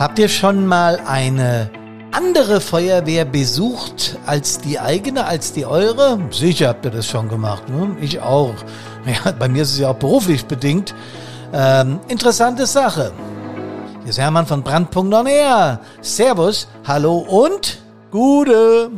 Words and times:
Habt 0.00 0.18
ihr 0.18 0.30
schon 0.30 0.64
mal 0.64 0.98
eine 1.06 1.70
andere 2.10 2.62
Feuerwehr 2.62 3.26
besucht 3.26 4.16
als 4.24 4.58
die 4.58 4.80
eigene, 4.80 5.26
als 5.26 5.52
die 5.52 5.66
eure? 5.66 6.18
Sicher 6.30 6.68
habt 6.68 6.86
ihr 6.86 6.90
das 6.90 7.06
schon 7.06 7.28
gemacht, 7.28 7.68
ne? 7.68 7.94
Ich 8.00 8.18
auch. 8.18 8.54
Ja, 9.04 9.32
bei 9.32 9.46
mir 9.46 9.62
ist 9.62 9.72
es 9.72 9.78
ja 9.78 9.90
auch 9.90 9.96
beruflich 9.96 10.46
bedingt. 10.46 10.94
Ähm, 11.52 12.00
interessante 12.08 12.64
Sache. 12.64 13.12
Hier 14.00 14.08
ist 14.08 14.18
Hermann 14.18 14.46
von 14.46 14.62
Brandpunkt. 14.62 15.14
Servus, 16.00 16.66
hallo 16.86 17.18
und 17.18 17.82
Gute. 18.10 18.90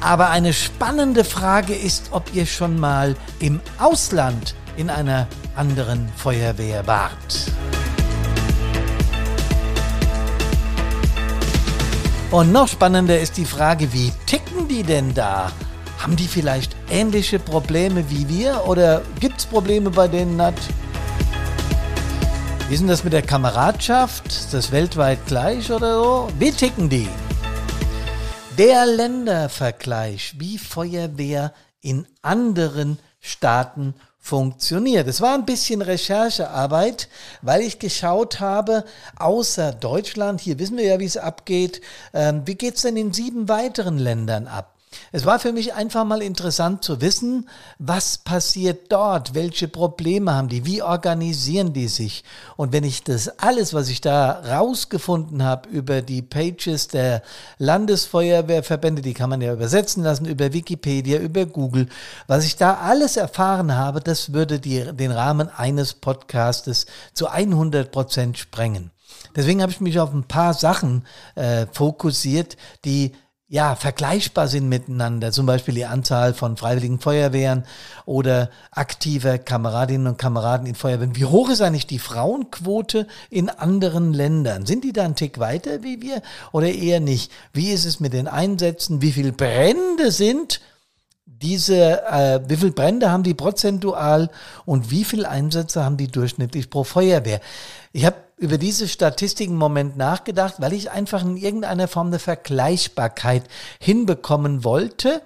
Aber 0.00 0.30
eine 0.30 0.52
spannende 0.52 1.22
Frage 1.22 1.76
ist, 1.76 2.08
ob 2.10 2.34
ihr 2.34 2.46
schon 2.46 2.76
mal 2.76 3.14
im 3.38 3.60
Ausland 3.78 4.56
in 4.76 4.90
einer 4.90 5.28
anderen 5.60 6.08
Feuerwehr 6.16 6.86
wart. 6.86 7.52
Und 12.30 12.50
noch 12.50 12.66
spannender 12.66 13.20
ist 13.20 13.36
die 13.36 13.44
Frage, 13.44 13.92
wie 13.92 14.10
ticken 14.24 14.68
die 14.68 14.82
denn 14.82 15.12
da? 15.12 15.52
Haben 15.98 16.16
die 16.16 16.28
vielleicht 16.28 16.74
ähnliche 16.88 17.38
Probleme 17.38 18.08
wie 18.08 18.26
wir 18.26 18.62
oder 18.66 19.02
gibt 19.20 19.40
es 19.40 19.44
Probleme 19.44 19.90
bei 19.90 20.08
denen 20.08 20.38
nicht? 20.38 20.62
Wie 22.68 22.74
ist 22.74 22.80
denn 22.80 22.88
das 22.88 23.04
mit 23.04 23.12
der 23.12 23.20
Kameradschaft? 23.20 24.28
Ist 24.28 24.54
das 24.54 24.72
weltweit 24.72 25.26
gleich 25.26 25.70
oder 25.70 26.02
so? 26.02 26.28
Wie 26.38 26.52
ticken 26.52 26.88
die? 26.88 27.08
Der 28.56 28.86
Ländervergleich, 28.86 30.36
wie 30.38 30.56
Feuerwehr 30.56 31.52
in 31.82 32.06
anderen 32.22 32.98
Staaten 33.20 33.92
funktioniert. 34.20 35.08
Es 35.08 35.20
war 35.20 35.34
ein 35.34 35.46
bisschen 35.46 35.82
Recherchearbeit, 35.82 37.08
weil 37.42 37.62
ich 37.62 37.78
geschaut 37.78 38.38
habe, 38.38 38.84
außer 39.16 39.72
Deutschland, 39.72 40.40
hier 40.40 40.58
wissen 40.58 40.76
wir 40.76 40.84
ja, 40.84 41.00
wie 41.00 41.06
es 41.06 41.16
abgeht, 41.16 41.80
ähm, 42.12 42.42
wie 42.44 42.54
geht's 42.54 42.82
denn 42.82 42.96
in 42.96 43.12
sieben 43.12 43.48
weiteren 43.48 43.98
Ländern 43.98 44.46
ab? 44.46 44.69
Es 45.12 45.24
war 45.24 45.38
für 45.38 45.52
mich 45.52 45.74
einfach 45.74 46.04
mal 46.04 46.22
interessant 46.22 46.84
zu 46.84 47.00
wissen, 47.00 47.48
was 47.78 48.18
passiert 48.18 48.92
dort, 48.92 49.34
welche 49.34 49.68
Probleme 49.68 50.34
haben 50.34 50.48
die, 50.48 50.64
wie 50.66 50.82
organisieren 50.82 51.72
die 51.72 51.88
sich. 51.88 52.24
Und 52.56 52.72
wenn 52.72 52.84
ich 52.84 53.02
das 53.04 53.38
alles, 53.38 53.72
was 53.72 53.88
ich 53.88 54.00
da 54.00 54.40
rausgefunden 54.40 55.42
habe 55.42 55.68
über 55.68 56.02
die 56.02 56.22
Pages 56.22 56.88
der 56.88 57.22
Landesfeuerwehrverbände, 57.58 59.02
die 59.02 59.14
kann 59.14 59.30
man 59.30 59.40
ja 59.40 59.52
übersetzen 59.52 60.02
lassen 60.02 60.26
über 60.26 60.52
Wikipedia, 60.52 61.18
über 61.18 61.46
Google, 61.46 61.88
was 62.26 62.44
ich 62.44 62.56
da 62.56 62.74
alles 62.74 63.16
erfahren 63.16 63.76
habe, 63.76 64.00
das 64.00 64.32
würde 64.32 64.60
die, 64.60 64.84
den 64.92 65.12
Rahmen 65.12 65.48
eines 65.48 65.94
Podcastes 65.94 66.86
zu 67.14 67.28
100 67.28 67.90
Prozent 67.90 68.38
sprengen. 68.38 68.90
Deswegen 69.36 69.62
habe 69.62 69.72
ich 69.72 69.80
mich 69.80 70.00
auf 70.00 70.12
ein 70.12 70.24
paar 70.24 70.54
Sachen 70.54 71.04
äh, 71.34 71.66
fokussiert, 71.72 72.56
die 72.84 73.12
ja, 73.52 73.74
vergleichbar 73.74 74.46
sind 74.46 74.68
miteinander, 74.68 75.32
zum 75.32 75.44
Beispiel 75.44 75.74
die 75.74 75.84
Anzahl 75.84 76.34
von 76.34 76.56
freiwilligen 76.56 77.00
Feuerwehren 77.00 77.64
oder 78.06 78.48
aktiver 78.70 79.38
Kameradinnen 79.38 80.06
und 80.06 80.18
Kameraden 80.18 80.68
in 80.68 80.76
Feuerwehren. 80.76 81.16
Wie 81.16 81.24
hoch 81.24 81.50
ist 81.50 81.60
eigentlich 81.60 81.88
die 81.88 81.98
Frauenquote 81.98 83.08
in 83.28 83.50
anderen 83.50 84.14
Ländern? 84.14 84.66
Sind 84.66 84.84
die 84.84 84.92
da 84.92 85.02
einen 85.02 85.16
Tick 85.16 85.40
weiter 85.40 85.82
wie 85.82 86.00
wir 86.00 86.22
oder 86.52 86.68
eher 86.68 87.00
nicht? 87.00 87.32
Wie 87.52 87.72
ist 87.72 87.86
es 87.86 87.98
mit 87.98 88.12
den 88.12 88.28
Einsätzen? 88.28 89.02
Wie 89.02 89.10
viele 89.10 89.32
Brände 89.32 90.12
sind 90.12 90.60
diese, 91.26 92.06
äh, 92.06 92.40
wie 92.46 92.56
viele 92.56 92.70
Brände 92.70 93.10
haben 93.10 93.24
die 93.24 93.34
prozentual 93.34 94.30
und 94.64 94.92
wie 94.92 95.02
viele 95.02 95.28
Einsätze 95.28 95.84
haben 95.84 95.96
die 95.96 96.06
durchschnittlich 96.06 96.70
pro 96.70 96.84
Feuerwehr? 96.84 97.40
Ich 97.92 98.06
habe 98.06 98.16
über 98.40 98.56
diese 98.56 98.88
Statistiken 98.88 99.52
im 99.52 99.58
Moment 99.58 99.98
nachgedacht, 99.98 100.54
weil 100.58 100.72
ich 100.72 100.90
einfach 100.90 101.22
in 101.22 101.36
irgendeiner 101.36 101.88
Form 101.88 102.06
eine 102.06 102.18
Vergleichbarkeit 102.18 103.44
hinbekommen 103.78 104.64
wollte. 104.64 105.20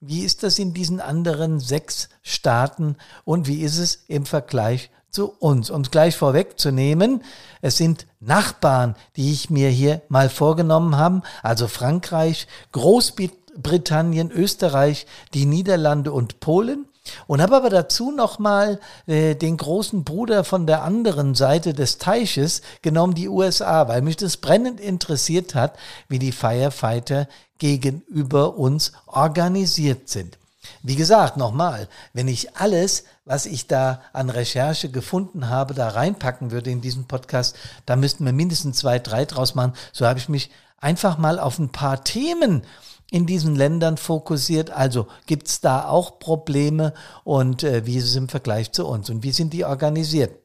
Wie 0.00 0.24
ist 0.24 0.42
das 0.42 0.58
in 0.58 0.74
diesen 0.74 1.00
anderen 1.00 1.60
sechs 1.60 2.08
Staaten 2.22 2.96
und 3.24 3.46
wie 3.46 3.62
ist 3.62 3.78
es 3.78 4.04
im 4.08 4.26
Vergleich 4.26 4.90
zu 5.10 5.28
uns? 5.38 5.70
Um 5.70 5.82
es 5.82 5.92
gleich 5.92 6.16
vorwegzunehmen, 6.16 7.22
es 7.62 7.76
sind 7.76 8.08
Nachbarn, 8.18 8.96
die 9.14 9.32
ich 9.32 9.48
mir 9.48 9.68
hier 9.68 10.02
mal 10.08 10.28
vorgenommen 10.28 10.96
habe, 10.96 11.22
also 11.44 11.68
Frankreich, 11.68 12.48
Großbritannien, 12.72 14.32
Österreich, 14.32 15.06
die 15.34 15.46
Niederlande 15.46 16.10
und 16.10 16.40
Polen. 16.40 16.86
Und 17.26 17.42
habe 17.42 17.56
aber 17.56 17.70
dazu 17.70 18.10
nochmal 18.10 18.80
äh, 19.06 19.34
den 19.34 19.56
großen 19.56 20.04
Bruder 20.04 20.44
von 20.44 20.66
der 20.66 20.82
anderen 20.82 21.34
Seite 21.34 21.74
des 21.74 21.98
Teiches 21.98 22.62
genommen, 22.82 23.14
die 23.14 23.28
USA, 23.28 23.88
weil 23.88 24.02
mich 24.02 24.16
das 24.16 24.36
brennend 24.36 24.80
interessiert 24.80 25.54
hat, 25.54 25.76
wie 26.08 26.18
die 26.18 26.32
Firefighter 26.32 27.28
gegenüber 27.58 28.56
uns 28.56 28.92
organisiert 29.06 30.08
sind. 30.08 30.38
Wie 30.82 30.96
gesagt, 30.96 31.36
nochmal, 31.36 31.88
wenn 32.12 32.28
ich 32.28 32.56
alles, 32.56 33.04
was 33.24 33.46
ich 33.46 33.66
da 33.66 34.02
an 34.12 34.30
Recherche 34.30 34.90
gefunden 34.90 35.48
habe, 35.48 35.74
da 35.74 35.88
reinpacken 35.88 36.50
würde 36.50 36.70
in 36.70 36.80
diesen 36.80 37.06
Podcast, 37.06 37.56
da 37.86 37.96
müssten 37.96 38.24
wir 38.24 38.32
mindestens 38.32 38.78
zwei, 38.78 38.98
drei 38.98 39.24
draus 39.24 39.54
machen. 39.54 39.74
So 39.92 40.06
habe 40.06 40.18
ich 40.18 40.28
mich 40.28 40.50
einfach 40.80 41.18
mal 41.18 41.38
auf 41.38 41.58
ein 41.58 41.70
paar 41.70 42.04
Themen 42.04 42.62
in 43.10 43.26
diesen 43.26 43.54
Ländern 43.54 43.96
fokussiert. 43.96 44.70
Also 44.70 45.06
gibt 45.26 45.48
es 45.48 45.60
da 45.60 45.88
auch 45.88 46.18
Probleme 46.18 46.92
und 47.24 47.62
äh, 47.62 47.86
wie 47.86 47.96
ist 47.96 48.06
es 48.06 48.16
im 48.16 48.28
Vergleich 48.28 48.72
zu 48.72 48.86
uns 48.86 49.10
und 49.10 49.22
wie 49.22 49.32
sind 49.32 49.52
die 49.52 49.64
organisiert? 49.64 50.38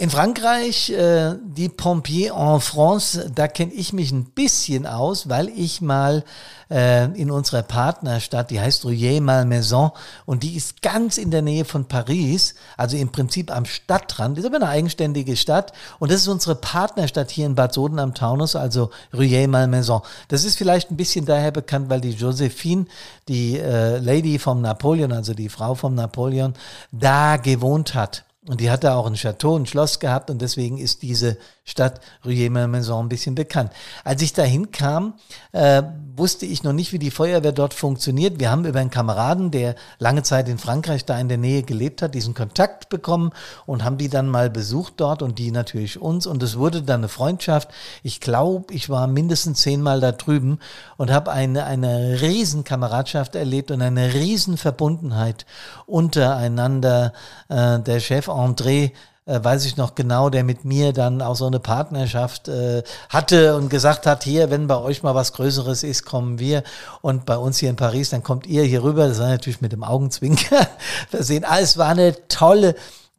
In 0.00 0.08
Frankreich, 0.08 0.88
äh, 0.88 1.34
die 1.44 1.68
Pompiers 1.68 2.34
en 2.34 2.58
France, 2.62 3.30
da 3.34 3.48
kenne 3.48 3.74
ich 3.74 3.92
mich 3.92 4.12
ein 4.12 4.24
bisschen 4.24 4.86
aus, 4.86 5.28
weil 5.28 5.50
ich 5.50 5.82
mal 5.82 6.24
äh, 6.70 7.04
in 7.20 7.30
unserer 7.30 7.62
Partnerstadt, 7.62 8.50
die 8.50 8.58
heißt 8.58 8.86
Rouillé-Malmaison 8.86 9.90
und 10.24 10.42
die 10.42 10.56
ist 10.56 10.80
ganz 10.80 11.18
in 11.18 11.30
der 11.30 11.42
Nähe 11.42 11.66
von 11.66 11.84
Paris, 11.84 12.54
also 12.78 12.96
im 12.96 13.12
Prinzip 13.12 13.54
am 13.54 13.66
Stadtrand, 13.66 14.38
ist 14.38 14.46
aber 14.46 14.56
eine 14.56 14.68
eigenständige 14.68 15.36
Stadt 15.36 15.74
und 15.98 16.10
das 16.10 16.22
ist 16.22 16.28
unsere 16.28 16.54
Partnerstadt 16.54 17.30
hier 17.30 17.44
in 17.44 17.54
Bad 17.54 17.74
Soden 17.74 17.98
am 17.98 18.14
Taunus, 18.14 18.56
also 18.56 18.88
Rouillé-Malmaison. 19.12 20.00
Das 20.28 20.44
ist 20.44 20.56
vielleicht 20.56 20.90
ein 20.90 20.96
bisschen 20.96 21.26
daher 21.26 21.50
bekannt, 21.50 21.90
weil 21.90 22.00
die 22.00 22.12
Josephine, 22.12 22.86
die 23.28 23.58
äh, 23.58 23.98
Lady 23.98 24.38
vom 24.38 24.62
Napoleon, 24.62 25.12
also 25.12 25.34
die 25.34 25.50
Frau 25.50 25.74
vom 25.74 25.94
Napoleon, 25.94 26.54
da 26.90 27.36
gewohnt 27.36 27.94
hat. 27.94 28.24
Und 28.50 28.60
die 28.60 28.68
hatte 28.68 28.94
auch 28.94 29.06
ein 29.06 29.14
Chateau, 29.14 29.56
ein 29.56 29.64
Schloss 29.64 30.00
gehabt 30.00 30.28
und 30.28 30.42
deswegen 30.42 30.76
ist 30.78 31.02
diese 31.02 31.36
Stadt 31.64 32.00
Rueil-Malmaison 32.24 33.04
ein 33.04 33.08
bisschen 33.08 33.34
bekannt. 33.34 33.72
Als 34.04 34.22
ich 34.22 34.32
dahin 34.32 34.70
kam, 34.70 35.14
äh, 35.52 35.82
wusste 36.16 36.46
ich 36.46 36.62
noch 36.62 36.72
nicht, 36.72 36.92
wie 36.92 36.98
die 36.98 37.10
Feuerwehr 37.10 37.52
dort 37.52 37.74
funktioniert. 37.74 38.40
Wir 38.40 38.50
haben 38.50 38.64
über 38.64 38.80
einen 38.80 38.90
Kameraden, 38.90 39.50
der 39.50 39.74
lange 39.98 40.22
Zeit 40.22 40.48
in 40.48 40.58
Frankreich 40.58 41.04
da 41.04 41.18
in 41.18 41.28
der 41.28 41.38
Nähe 41.38 41.62
gelebt 41.62 42.02
hat, 42.02 42.14
diesen 42.14 42.34
Kontakt 42.34 42.88
bekommen 42.88 43.30
und 43.66 43.84
haben 43.84 43.98
die 43.98 44.08
dann 44.08 44.28
mal 44.28 44.50
besucht 44.50 44.94
dort 44.96 45.22
und 45.22 45.38
die 45.38 45.50
natürlich 45.50 46.00
uns. 46.00 46.26
Und 46.26 46.42
es 46.42 46.58
wurde 46.58 46.82
dann 46.82 47.00
eine 47.00 47.08
Freundschaft. 47.08 47.70
Ich 48.02 48.20
glaube, 48.20 48.72
ich 48.74 48.90
war 48.90 49.06
mindestens 49.06 49.60
zehnmal 49.60 50.00
da 50.00 50.12
drüben 50.12 50.58
und 50.96 51.10
habe 51.10 51.30
eine, 51.30 51.64
eine 51.64 52.20
riesen 52.20 52.64
Kameradschaft 52.64 53.34
erlebt 53.34 53.70
und 53.70 53.82
eine 53.82 54.14
riesen 54.14 54.56
Verbundenheit 54.56 55.46
untereinander. 55.86 57.12
Äh, 57.48 57.80
der 57.80 58.00
Chef 58.00 58.28
André 58.28 58.92
äh, 59.30 59.42
weiß 59.44 59.64
ich 59.64 59.76
noch 59.76 59.94
genau, 59.94 60.28
der 60.28 60.42
mit 60.42 60.64
mir 60.64 60.92
dann 60.92 61.22
auch 61.22 61.36
so 61.36 61.46
eine 61.46 61.60
Partnerschaft 61.60 62.48
äh, 62.48 62.82
hatte 63.08 63.56
und 63.56 63.68
gesagt 63.68 64.06
hat, 64.06 64.24
hier, 64.24 64.50
wenn 64.50 64.66
bei 64.66 64.76
euch 64.76 65.02
mal 65.02 65.14
was 65.14 65.32
Größeres 65.32 65.84
ist, 65.84 66.04
kommen 66.04 66.38
wir. 66.38 66.64
Und 67.00 67.26
bei 67.26 67.36
uns 67.36 67.58
hier 67.58 67.70
in 67.70 67.76
Paris, 67.76 68.10
dann 68.10 68.24
kommt 68.24 68.46
ihr 68.46 68.64
hier 68.64 68.82
rüber. 68.82 69.06
Das 69.06 69.20
war 69.20 69.28
natürlich 69.28 69.60
mit 69.60 69.72
dem 69.72 69.84
Augenzwinker 69.84 70.66
versehen. 71.08 71.44
Ah, 71.46 71.60
es 71.60 71.78
war 71.78 71.90
eine 71.90 72.14
tolle, 72.26 72.74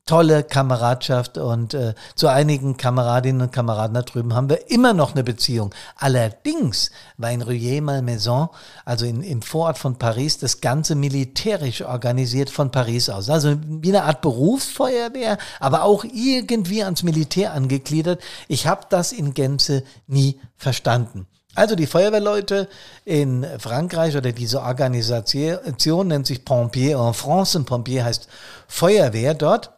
tolle 0.05 0.43
Kameradschaft 0.43 1.37
und 1.37 1.73
äh, 1.73 1.93
zu 2.15 2.27
einigen 2.27 2.75
Kameradinnen 2.75 3.43
und 3.43 3.51
Kameraden 3.51 3.93
da 3.93 4.01
drüben 4.01 4.33
haben 4.33 4.49
wir 4.49 4.69
immer 4.71 4.93
noch 4.93 5.13
eine 5.13 5.23
Beziehung. 5.23 5.73
Allerdings 5.95 6.91
war 7.17 7.31
in 7.31 7.41
Rueil-Malmaison, 7.41 8.49
also 8.83 9.05
in, 9.05 9.21
im 9.21 9.41
Vorort 9.41 9.77
von 9.77 9.97
Paris, 9.97 10.39
das 10.39 10.59
Ganze 10.59 10.95
militärisch 10.95 11.83
organisiert 11.83 12.49
von 12.49 12.71
Paris 12.71 13.09
aus. 13.09 13.29
Also 13.29 13.57
wie 13.63 13.89
eine 13.89 14.03
Art 14.03 14.21
Berufsfeuerwehr, 14.21 15.37
aber 15.59 15.83
auch 15.83 16.03
irgendwie 16.03 16.83
ans 16.83 17.03
Militär 17.03 17.53
angegliedert. 17.53 18.21
Ich 18.47 18.67
habe 18.67 18.87
das 18.89 19.11
in 19.11 19.33
Gänze 19.33 19.83
nie 20.07 20.39
verstanden. 20.57 21.27
Also 21.53 21.75
die 21.75 21.87
Feuerwehrleute 21.87 22.69
in 23.03 23.45
Frankreich 23.59 24.15
oder 24.15 24.31
diese 24.31 24.61
Organisation 24.61 26.07
nennt 26.07 26.25
sich 26.25 26.45
Pompier 26.45 26.97
en 26.97 27.13
France 27.13 27.57
und 27.57 27.65
Pompier 27.65 28.05
heißt 28.05 28.27
Feuerwehr 28.67 29.33
dort. 29.33 29.71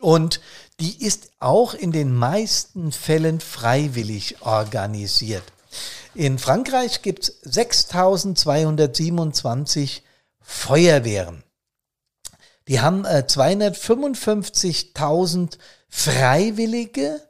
Und 0.00 0.40
die 0.80 1.04
ist 1.04 1.30
auch 1.38 1.74
in 1.74 1.92
den 1.92 2.14
meisten 2.14 2.92
Fällen 2.92 3.40
freiwillig 3.40 4.40
organisiert. 4.42 5.44
In 6.14 6.38
Frankreich 6.38 7.02
gibt 7.02 7.24
es 7.24 7.40
6227 7.42 10.02
Feuerwehren. 10.40 11.42
Die 12.68 12.80
haben 12.80 13.04
äh, 13.04 13.24
255.000 13.26 15.58
Freiwillige 15.88 17.20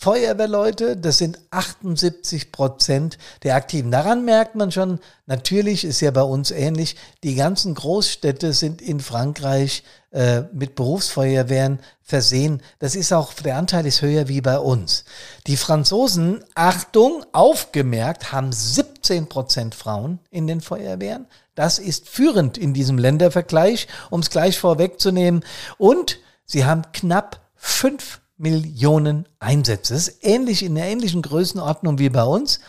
Feuerwehrleute, 0.00 0.96
das 0.96 1.18
sind 1.18 1.40
78 1.50 2.52
Prozent 2.52 3.18
der 3.42 3.56
Aktiven. 3.56 3.90
Daran 3.90 4.24
merkt 4.24 4.54
man 4.54 4.70
schon, 4.70 5.00
natürlich 5.26 5.82
ist 5.82 6.00
ja 6.00 6.12
bei 6.12 6.22
uns 6.22 6.52
ähnlich, 6.52 6.94
die 7.24 7.34
ganzen 7.34 7.74
Großstädte 7.74 8.52
sind 8.52 8.80
in 8.80 9.00
Frankreich 9.00 9.82
äh, 10.12 10.42
mit 10.52 10.76
Berufsfeuerwehren 10.76 11.80
versehen. 12.00 12.62
Das 12.78 12.94
ist 12.94 13.12
auch, 13.12 13.32
der 13.32 13.56
Anteil 13.56 13.86
ist 13.86 14.00
höher 14.00 14.28
wie 14.28 14.40
bei 14.40 14.60
uns. 14.60 15.04
Die 15.48 15.56
Franzosen, 15.56 16.44
Achtung, 16.54 17.24
aufgemerkt, 17.32 18.30
haben 18.30 18.52
17 18.52 19.28
Prozent 19.28 19.74
Frauen 19.74 20.20
in 20.30 20.46
den 20.46 20.60
Feuerwehren. 20.60 21.26
Das 21.56 21.80
ist 21.80 22.08
führend 22.08 22.56
in 22.56 22.72
diesem 22.72 22.98
Ländervergleich, 22.98 23.88
um 24.10 24.20
es 24.20 24.30
gleich 24.30 24.60
vorwegzunehmen. 24.60 25.44
Und 25.76 26.20
sie 26.44 26.64
haben 26.64 26.82
knapp 26.92 27.40
fünf 27.56 28.20
Millionen 28.38 29.28
Einsätze. 29.40 29.94
Das 29.94 30.08
ist 30.08 30.24
ähnlich 30.24 30.62
in 30.62 30.74
der 30.74 30.86
ähnlichen 30.86 31.22
Größenordnung 31.22 31.98
wie 31.98 32.08
bei 32.08 32.24
uns. 32.24 32.60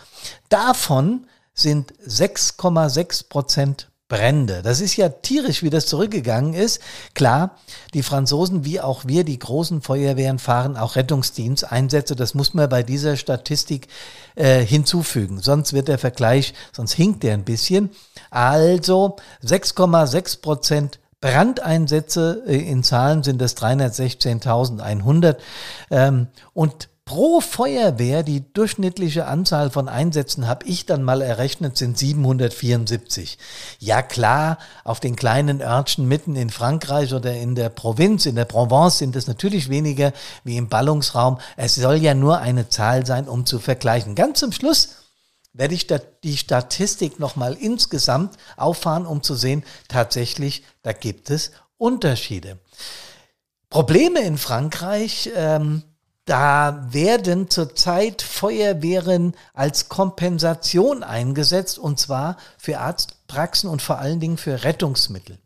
Davon 0.49 1.27
sind 1.53 1.93
6,6 2.05 3.29
Prozent 3.29 3.89
Brände. 4.09 4.63
Das 4.63 4.81
ist 4.81 4.97
ja 4.97 5.07
tierisch, 5.07 5.61
wie 5.61 5.69
das 5.69 5.85
zurückgegangen 5.85 6.55
ist. 6.55 6.81
Klar, 7.13 7.57
die 7.93 8.01
Franzosen 8.01 8.65
wie 8.65 8.81
auch 8.81 9.05
wir, 9.05 9.23
die 9.23 9.37
großen 9.37 9.83
Feuerwehren, 9.83 10.39
fahren 10.39 10.77
auch 10.77 10.95
Rettungsdiensteinsätze. 10.95 12.15
Das 12.15 12.33
muss 12.33 12.55
man 12.55 12.67
bei 12.67 12.81
dieser 12.81 13.17
Statistik 13.17 13.87
äh, 14.35 14.65
hinzufügen. 14.65 15.39
Sonst 15.41 15.73
wird 15.73 15.87
der 15.87 15.99
Vergleich, 15.99 16.55
sonst 16.71 16.93
hinkt 16.93 17.21
der 17.21 17.35
ein 17.35 17.45
bisschen. 17.45 17.91
Also 18.31 19.17
6,6 19.43 20.41
Prozent 20.41 20.99
Brandeinsätze 21.21 22.43
äh, 22.47 22.57
in 22.57 22.83
Zahlen 22.83 23.23
sind 23.23 23.41
es 23.41 23.57
316.100 23.57 25.37
ähm, 25.91 26.27
und 26.53 26.89
Pro 27.09 27.41
Feuerwehr, 27.41 28.21
die 28.21 28.53
durchschnittliche 28.53 29.25
Anzahl 29.25 29.71
von 29.71 29.89
Einsätzen 29.89 30.47
habe 30.47 30.67
ich 30.67 30.85
dann 30.85 31.01
mal 31.01 31.23
errechnet, 31.23 31.75
sind 31.75 31.97
774. 31.97 33.39
Ja 33.79 34.03
klar, 34.03 34.59
auf 34.83 34.99
den 34.99 35.15
kleinen 35.15 35.59
Örtchen 35.59 36.07
mitten 36.07 36.35
in 36.35 36.51
Frankreich 36.51 37.11
oder 37.15 37.33
in 37.33 37.55
der 37.55 37.69
Provinz, 37.69 38.27
in 38.27 38.35
der 38.35 38.45
Provence 38.45 38.99
sind 38.99 39.15
es 39.15 39.25
natürlich 39.25 39.69
weniger 39.69 40.13
wie 40.43 40.55
im 40.55 40.69
Ballungsraum. 40.69 41.39
Es 41.57 41.73
soll 41.73 41.95
ja 41.95 42.13
nur 42.13 42.41
eine 42.41 42.69
Zahl 42.69 43.07
sein, 43.07 43.27
um 43.27 43.47
zu 43.47 43.57
vergleichen. 43.57 44.13
Ganz 44.13 44.39
zum 44.39 44.51
Schluss 44.51 44.98
werde 45.53 45.73
ich 45.73 45.87
die 46.23 46.37
Statistik 46.37 47.19
nochmal 47.19 47.53
insgesamt 47.53 48.37
auffahren, 48.57 49.05
um 49.05 49.23
zu 49.23 49.35
sehen, 49.35 49.63
tatsächlich, 49.87 50.63
da 50.81 50.93
gibt 50.93 51.29
es 51.29 51.51
Unterschiede. 51.77 52.59
Probleme 53.69 54.21
in 54.21 54.37
Frankreich, 54.37 55.29
ähm, 55.35 55.83
da 56.25 56.85
werden 56.91 57.49
zurzeit 57.49 58.21
Feuerwehren 58.21 59.35
als 59.53 59.89
Kompensation 59.89 61.03
eingesetzt, 61.03 61.79
und 61.79 61.99
zwar 61.99 62.37
für 62.57 62.79
Arztpraxen 62.79 63.69
und 63.69 63.81
vor 63.81 63.97
allen 63.97 64.19
Dingen 64.19 64.37
für 64.37 64.63
Rettungsmittel. 64.63 65.39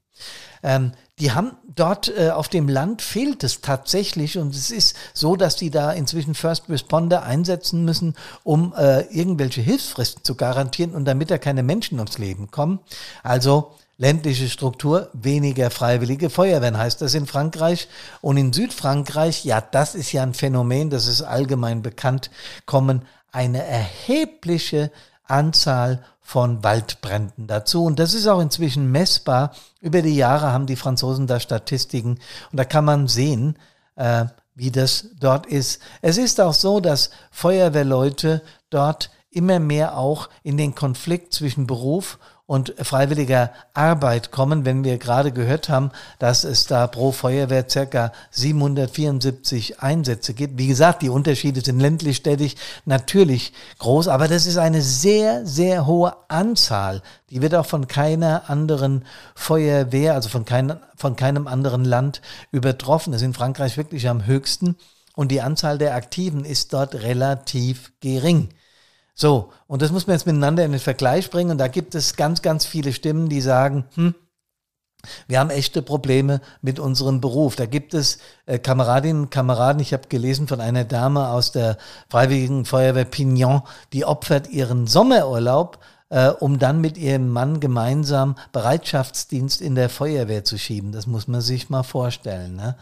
Ähm, 0.61 0.91
die 1.23 1.31
haben 1.31 1.53
dort 1.73 2.11
äh, 2.17 2.31
auf 2.31 2.49
dem 2.49 2.67
Land 2.67 3.01
fehlt 3.01 3.45
es 3.45 3.61
tatsächlich 3.61 4.37
und 4.37 4.53
es 4.53 4.71
ist 4.71 4.97
so, 5.13 5.37
dass 5.37 5.55
die 5.55 5.69
da 5.69 5.93
inzwischen 5.93 6.35
First 6.35 6.67
Responder 6.67 7.23
einsetzen 7.23 7.85
müssen, 7.85 8.15
um 8.43 8.73
äh, 8.77 9.03
irgendwelche 9.03 9.61
Hilfsfristen 9.61 10.25
zu 10.25 10.35
garantieren 10.35 10.91
und 10.91 11.05
damit 11.05 11.31
da 11.31 11.37
keine 11.37 11.63
Menschen 11.63 11.97
ums 11.99 12.17
Leben 12.17 12.51
kommen. 12.51 12.81
Also 13.23 13.71
ländliche 13.97 14.49
Struktur, 14.49 15.11
weniger 15.13 15.71
freiwillige 15.71 16.29
Feuerwehren 16.29 16.77
heißt 16.77 17.01
das 17.01 17.13
in 17.13 17.25
Frankreich. 17.25 17.87
Und 18.19 18.35
in 18.35 18.51
Südfrankreich, 18.51 19.45
ja, 19.45 19.61
das 19.61 19.95
ist 19.95 20.11
ja 20.11 20.23
ein 20.23 20.33
Phänomen, 20.33 20.89
das 20.89 21.07
ist 21.07 21.21
allgemein 21.21 21.81
bekannt, 21.81 22.31
kommen 22.65 23.03
eine 23.31 23.63
erhebliche 23.63 24.91
Anzahl 25.25 26.03
von 26.21 26.63
Waldbränden 26.63 27.47
dazu. 27.47 27.85
Und 27.85 27.99
das 27.99 28.13
ist 28.13 28.27
auch 28.27 28.39
inzwischen 28.39 28.91
messbar. 28.91 29.53
Über 29.81 30.01
die 30.01 30.15
Jahre 30.15 30.51
haben 30.51 30.65
die 30.65 30.75
Franzosen 30.75 31.27
da 31.27 31.39
Statistiken 31.39 32.19
und 32.51 32.57
da 32.57 32.65
kann 32.65 32.85
man 32.85 33.07
sehen, 33.07 33.57
äh, 33.95 34.25
wie 34.55 34.71
das 34.71 35.09
dort 35.19 35.45
ist. 35.45 35.81
Es 36.01 36.17
ist 36.17 36.39
auch 36.39 36.53
so, 36.53 36.79
dass 36.79 37.09
Feuerwehrleute 37.31 38.41
dort 38.69 39.09
immer 39.31 39.59
mehr 39.59 39.97
auch 39.97 40.29
in 40.43 40.57
den 40.57 40.75
Konflikt 40.75 41.33
zwischen 41.33 41.67
Beruf 41.67 42.19
und 42.45 42.73
freiwilliger 42.77 43.51
Arbeit 43.73 44.31
kommen, 44.31 44.65
wenn 44.65 44.83
wir 44.83 44.97
gerade 44.97 45.31
gehört 45.31 45.69
haben, 45.69 45.91
dass 46.19 46.43
es 46.43 46.65
da 46.65 46.87
pro 46.87 47.13
Feuerwehr 47.13 47.69
circa 47.69 48.11
774 48.31 49.81
Einsätze 49.81 50.33
gibt. 50.33 50.57
Wie 50.57 50.67
gesagt, 50.67 51.01
die 51.01 51.09
Unterschiede 51.09 51.61
sind 51.61 51.79
ländlich, 51.79 52.17
städtisch 52.17 52.55
natürlich 52.85 53.53
groß, 53.79 54.09
aber 54.09 54.27
das 54.27 54.45
ist 54.45 54.57
eine 54.57 54.81
sehr, 54.81 55.45
sehr 55.45 55.85
hohe 55.85 56.15
Anzahl. 56.27 57.01
Die 57.29 57.41
wird 57.41 57.55
auch 57.55 57.65
von 57.65 57.87
keiner 57.87 58.49
anderen 58.49 59.05
Feuerwehr, 59.35 60.13
also 60.13 60.27
von, 60.27 60.43
kein, 60.43 60.77
von 60.97 61.15
keinem 61.15 61.47
anderen 61.47 61.85
Land 61.85 62.21
übertroffen. 62.51 63.13
Das 63.13 63.21
ist 63.21 63.25
in 63.25 63.33
Frankreich 63.33 63.77
wirklich 63.77 64.09
am 64.09 64.25
höchsten 64.25 64.75
und 65.15 65.31
die 65.31 65.41
Anzahl 65.41 65.77
der 65.77 65.95
Aktiven 65.95 66.43
ist 66.43 66.73
dort 66.73 66.95
relativ 66.95 67.93
gering. 68.01 68.49
So, 69.15 69.51
und 69.67 69.81
das 69.81 69.91
muss 69.91 70.07
man 70.07 70.15
jetzt 70.15 70.25
miteinander 70.25 70.65
in 70.65 70.71
den 70.71 70.79
Vergleich 70.79 71.29
bringen. 71.29 71.51
Und 71.51 71.57
da 71.59 71.67
gibt 71.67 71.95
es 71.95 72.15
ganz, 72.15 72.41
ganz 72.41 72.65
viele 72.65 72.93
Stimmen, 72.93 73.29
die 73.29 73.41
sagen, 73.41 73.85
hm, 73.95 74.15
wir 75.27 75.39
haben 75.39 75.49
echte 75.49 75.81
Probleme 75.81 76.39
mit 76.61 76.79
unserem 76.79 77.19
Beruf. 77.19 77.55
Da 77.55 77.65
gibt 77.65 77.93
es 77.93 78.19
äh, 78.45 78.57
Kameradinnen 78.57 79.23
und 79.23 79.31
Kameraden. 79.31 79.81
Ich 79.81 79.93
habe 79.93 80.07
gelesen 80.07 80.47
von 80.47 80.61
einer 80.61 80.85
Dame 80.85 81.27
aus 81.27 81.51
der 81.51 81.77
Freiwilligen 82.09 82.65
Feuerwehr 82.65 83.05
Pignon, 83.05 83.63
die 83.91 84.05
opfert 84.05 84.49
ihren 84.49 84.87
Sommerurlaub, 84.87 85.79
äh, 86.09 86.29
um 86.29 86.57
dann 86.57 86.79
mit 86.79 86.97
ihrem 86.97 87.29
Mann 87.29 87.59
gemeinsam 87.59 88.35
Bereitschaftsdienst 88.53 89.59
in 89.61 89.75
der 89.75 89.89
Feuerwehr 89.89 90.45
zu 90.45 90.57
schieben. 90.57 90.93
Das 90.93 91.05
muss 91.05 91.27
man 91.27 91.41
sich 91.41 91.69
mal 91.69 91.83
vorstellen. 91.83 92.55
Ne? 92.55 92.77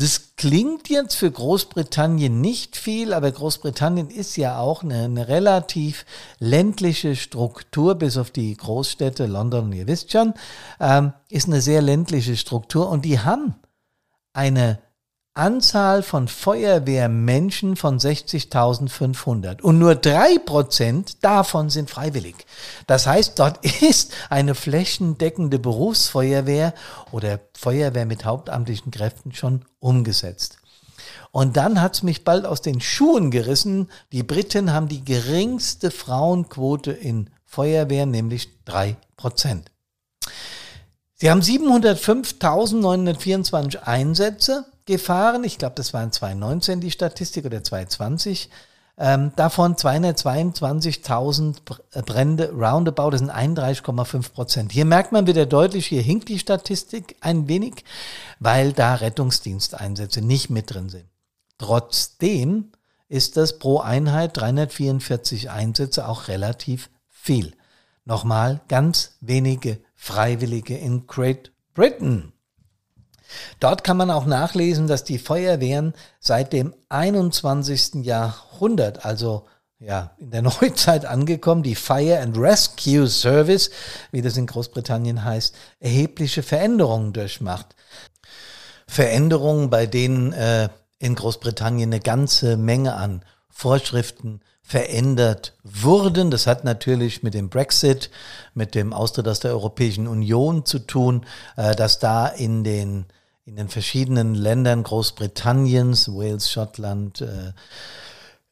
Das 0.00 0.36
klingt 0.36 0.88
jetzt 0.88 1.16
für 1.16 1.28
Großbritannien 1.28 2.40
nicht 2.40 2.76
viel, 2.76 3.12
aber 3.12 3.32
Großbritannien 3.32 4.10
ist 4.10 4.36
ja 4.36 4.60
auch 4.60 4.84
eine, 4.84 5.02
eine, 5.02 5.26
relativ 5.26 6.06
ländliche 6.38 7.16
Struktur, 7.16 7.96
bis 7.96 8.16
auf 8.16 8.30
die 8.30 8.56
Großstädte, 8.56 9.26
London, 9.26 9.72
ihr 9.72 9.88
wisst 9.88 10.12
schon, 10.12 10.34
ähm, 10.78 11.14
ist 11.30 11.48
eine 11.48 11.60
sehr 11.60 11.82
ländliche 11.82 12.36
Struktur 12.36 12.88
und 12.88 13.04
die 13.04 13.18
haben 13.18 13.56
eine 14.32 14.78
Anzahl 15.38 16.02
von 16.02 16.26
Feuerwehrmenschen 16.26 17.76
von 17.76 17.98
60.500 17.98 19.62
und 19.62 19.78
nur 19.78 19.94
drei 19.94 20.38
Prozent 20.38 21.24
davon 21.24 21.70
sind 21.70 21.88
freiwillig. 21.88 22.34
Das 22.86 23.06
heißt, 23.06 23.38
dort 23.38 23.64
ist 23.82 24.12
eine 24.30 24.56
flächendeckende 24.56 25.58
Berufsfeuerwehr 25.58 26.74
oder 27.12 27.40
Feuerwehr 27.56 28.04
mit 28.04 28.24
hauptamtlichen 28.24 28.90
Kräften 28.90 29.32
schon 29.32 29.64
umgesetzt. 29.78 30.58
Und 31.30 31.56
dann 31.56 31.80
hat 31.80 31.94
es 31.94 32.02
mich 32.02 32.24
bald 32.24 32.44
aus 32.44 32.62
den 32.62 32.80
Schuhen 32.80 33.30
gerissen. 33.30 33.88
Die 34.12 34.24
Briten 34.24 34.72
haben 34.72 34.88
die 34.88 35.04
geringste 35.04 35.92
Frauenquote 35.92 36.90
in 36.90 37.30
Feuerwehr, 37.44 38.06
nämlich 38.06 38.64
drei 38.64 38.96
Prozent. 39.16 39.70
Sie 41.14 41.30
haben 41.30 41.40
705.924 41.40 43.82
Einsätze 43.82 44.64
gefahren. 44.88 45.44
Ich 45.44 45.58
glaube, 45.58 45.76
das 45.76 45.94
waren 45.94 46.10
2019 46.10 46.80
die 46.80 46.90
Statistik 46.90 47.44
oder 47.44 47.62
2020. 47.62 48.50
Ähm, 49.00 49.30
davon 49.36 49.76
222.000 49.76 51.58
äh, 51.92 52.02
Brände 52.02 52.50
roundabout, 52.50 53.10
das 53.10 53.20
sind 53.20 53.30
31,5 53.30 54.32
Prozent. 54.32 54.72
Hier 54.72 54.84
merkt 54.84 55.12
man 55.12 55.28
wieder 55.28 55.46
deutlich, 55.46 55.86
hier 55.86 56.02
hinkt 56.02 56.28
die 56.28 56.40
Statistik 56.40 57.14
ein 57.20 57.46
wenig, 57.46 57.84
weil 58.40 58.72
da 58.72 58.96
Rettungsdiensteinsätze 58.96 60.20
nicht 60.20 60.50
mit 60.50 60.74
drin 60.74 60.88
sind. 60.88 61.04
Trotzdem 61.58 62.72
ist 63.08 63.36
das 63.36 63.60
pro 63.60 63.78
Einheit 63.78 64.36
344 64.36 65.48
Einsätze 65.50 66.08
auch 66.08 66.26
relativ 66.26 66.90
viel. 67.08 67.52
Nochmal 68.04 68.62
ganz 68.66 69.12
wenige 69.20 69.78
Freiwillige 69.94 70.76
in 70.76 71.06
Great 71.06 71.52
Britain. 71.74 72.32
Dort 73.60 73.84
kann 73.84 73.96
man 73.96 74.10
auch 74.10 74.26
nachlesen, 74.26 74.86
dass 74.86 75.04
die 75.04 75.18
Feuerwehren 75.18 75.94
seit 76.20 76.52
dem 76.52 76.74
21. 76.88 78.04
Jahrhundert, 78.04 79.04
also 79.04 79.46
ja, 79.80 80.12
in 80.18 80.30
der 80.30 80.42
Neuzeit 80.60 81.04
angekommen, 81.04 81.62
die 81.62 81.74
Fire 81.74 82.20
and 82.20 82.36
Rescue 82.36 83.06
Service, 83.06 83.70
wie 84.10 84.22
das 84.22 84.36
in 84.36 84.46
Großbritannien 84.46 85.24
heißt, 85.24 85.54
erhebliche 85.80 86.42
Veränderungen 86.42 87.12
durchmacht. 87.12 87.74
Veränderungen, 88.86 89.70
bei 89.70 89.86
denen 89.86 90.32
äh, 90.32 90.68
in 90.98 91.14
Großbritannien 91.14 91.90
eine 91.90 92.00
ganze 92.00 92.56
Menge 92.56 92.94
an 92.94 93.22
Vorschriften 93.50 94.40
verändert 94.62 95.54
wurden. 95.62 96.30
Das 96.30 96.46
hat 96.46 96.64
natürlich 96.64 97.22
mit 97.22 97.34
dem 97.34 97.48
Brexit, 97.48 98.10
mit 98.54 98.74
dem 98.74 98.92
Austritt 98.92 99.28
aus 99.28 99.40
der 99.40 99.52
Europäischen 99.52 100.06
Union 100.06 100.64
zu 100.64 100.78
tun, 100.78 101.24
äh, 101.56 101.74
dass 101.74 101.98
da 101.98 102.26
in 102.26 102.64
den 102.64 103.06
in 103.48 103.56
den 103.56 103.68
verschiedenen 103.70 104.34
Ländern 104.34 104.82
Großbritanniens, 104.82 106.08
Wales, 106.08 106.50
Schottland, 106.50 107.22
äh, 107.22 107.52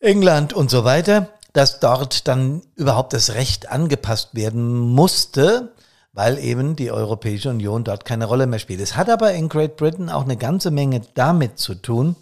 England 0.01 0.55
und 0.55 0.71
so 0.71 0.85
weiter, 0.85 1.29
dass 1.53 1.81
dort 1.81 2.27
dann 2.27 2.63
überhaupt 2.77 3.13
das 3.13 3.35
Recht 3.35 3.71
angepasst 3.71 4.31
werden 4.35 4.79
musste, 4.79 5.75
weil 6.15 6.39
eben 6.39 6.77
die 6.77 6.91
Europäische 6.91 7.51
Union 7.51 7.85
dort 7.85 8.07
keine 8.07 8.25
Rolle 8.25 8.47
mehr 8.47 8.59
spielt. 8.59 8.81
Es 8.81 8.97
hat 8.97 9.11
aber 9.11 9.35
in 9.35 9.51
Great 9.51 9.77
Britain 9.77 10.09
auch 10.09 10.25
eine 10.25 10.39
ganze 10.39 10.71
Menge 10.71 11.03
damit 11.13 11.59
zu 11.59 11.75
tun, 11.75 12.17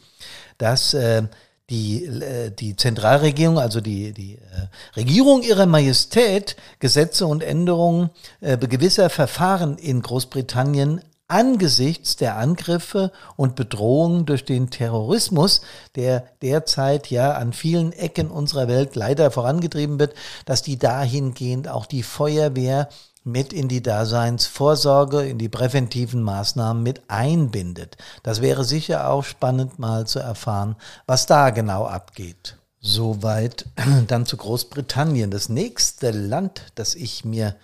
dass 0.59 0.95
äh, 0.95 1.23
die, 1.71 2.05
äh, 2.07 2.51
die 2.51 2.75
Zentralregierung, 2.75 3.61
also 3.61 3.81
die, 3.81 4.13
die 4.13 4.35
äh, 4.35 4.97
Regierung 4.97 5.43
ihrer 5.43 5.67
Majestät, 5.67 6.57
Gesetze 6.81 7.27
und 7.29 7.45
Änderungen 7.45 8.11
äh, 8.41 8.59
gewisser 8.59 9.11
Verfahren 9.11 9.79
in 9.79 10.03
Großbritannien 10.03 11.01
angesichts 11.29 12.17
der 12.17 12.37
Angriffe 12.37 13.11
und 13.37 13.57
Bedrohungen 13.57 14.27
durch 14.27 14.45
den 14.45 14.71
Terrorismus, 14.71 15.63
der 15.97 16.25
derzeit 16.43 17.11
ja 17.11 17.33
an 17.33 17.53
vielen 17.53 17.93
Ecken 17.93 18.31
unserer 18.31 18.69
Welt 18.69 18.95
leider 18.95 19.31
vorangetrieben 19.31 19.99
wird, 19.99 20.15
dass 20.45 20.63
die 20.63 20.79
dahingehend 20.79 21.69
auch 21.69 21.87
die 21.87 22.03
Feuerwehr 22.03 22.89
mit 23.25 23.55
in 23.55 23.69
die 23.69 23.83
Daseinsvorsorge, 23.83 25.23
in 25.27 25.39
die 25.39 25.49
präventiven 25.49 26.23
Maßnahmen 26.23 26.83
mit 26.83 27.03
einbindet. 27.09 27.97
Das 28.23 28.43
wäre 28.43 28.65
sicher 28.65 29.09
auch 29.09 29.25
spannend 29.25 29.79
mal 29.79 30.07
zu 30.07 30.19
erfahren, 30.19 30.77
was 31.07 31.25
da 31.25 31.51
genau 31.51 31.87
abgeht. 31.87 32.59
Soweit 32.81 33.65
dann 34.09 34.27
zu 34.27 34.37
Großbritannien. 34.37 35.31
Das 35.31 35.49
nächste 35.49 36.11
Land, 36.11 36.67
das 36.75 36.95
ich 36.95 37.25
mir 37.25 37.57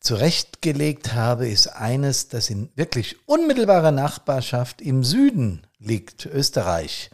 zurechtgelegt 0.00 1.14
habe, 1.14 1.48
ist 1.48 1.68
eines, 1.68 2.28
das 2.28 2.50
in 2.50 2.70
wirklich 2.74 3.16
unmittelbarer 3.26 3.92
Nachbarschaft 3.92 4.80
im 4.80 5.04
Süden 5.04 5.62
liegt, 5.78 6.26
Österreich. 6.26 7.10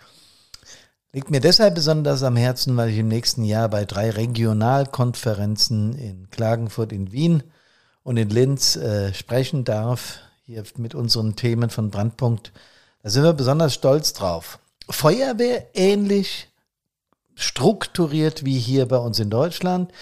Liegt 1.13 1.31
mir 1.31 1.41
deshalb 1.41 1.75
besonders 1.75 2.23
am 2.23 2.37
Herzen, 2.37 2.77
weil 2.77 2.91
ich 2.91 2.99
im 2.99 3.09
nächsten 3.09 3.43
Jahr 3.45 3.69
bei 3.69 3.85
drei 3.85 4.11
Regionalkonferenzen 4.11 5.99
in 5.99 6.31
Klagenfurt, 6.31 6.93
in 6.93 7.11
Wien 7.11 7.43
und 8.03 8.19
in 8.19 8.31
Linz 8.31 8.77
äh, 8.77 9.13
sprechen 9.15 9.65
darf, 9.65 10.19
hier 10.45 10.63
mit 10.77 10.95
unseren 10.95 11.35
Themen 11.35 11.71
von 11.71 11.91
Brandpunkt. 11.91 12.53
Da 13.03 13.11
sind 13.11 13.25
wir 13.25 13.33
besonders 13.33 13.75
stolz 13.75 14.13
drauf. 14.13 14.59
Feuerwehr 14.89 15.67
ähnlich 15.75 16.49
strukturiert 17.35 18.45
wie 18.45 18.59
hier 18.59 18.87
bei 18.87 18.97
uns 18.97 19.19
in 19.19 19.31
Deutschland. 19.31 19.93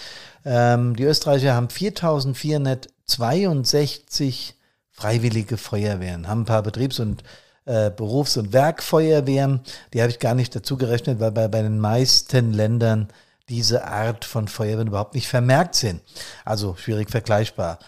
Ähm, 0.45 0.95
die 0.95 1.03
Österreicher 1.03 1.53
haben 1.55 1.69
4462 1.69 4.55
freiwillige 4.91 5.57
Feuerwehren, 5.57 6.27
haben 6.27 6.41
ein 6.41 6.45
paar 6.45 6.63
Betriebs- 6.63 6.99
und 6.99 7.23
äh, 7.65 7.89
Berufs- 7.89 8.37
und 8.37 8.53
Werkfeuerwehren. 8.53 9.61
Die 9.93 10.01
habe 10.01 10.11
ich 10.11 10.19
gar 10.19 10.35
nicht 10.35 10.55
dazu 10.55 10.77
gerechnet, 10.77 11.19
weil 11.19 11.31
bei, 11.31 11.47
bei 11.47 11.63
den 11.63 11.79
meisten 11.79 12.53
Ländern 12.53 13.07
diese 13.49 13.87
Art 13.87 14.23
von 14.23 14.47
Feuerwehren 14.47 14.87
überhaupt 14.87 15.15
nicht 15.15 15.27
vermerkt 15.27 15.75
sind. 15.75 16.01
Also 16.45 16.75
schwierig 16.75 17.11
vergleichbar. 17.11 17.79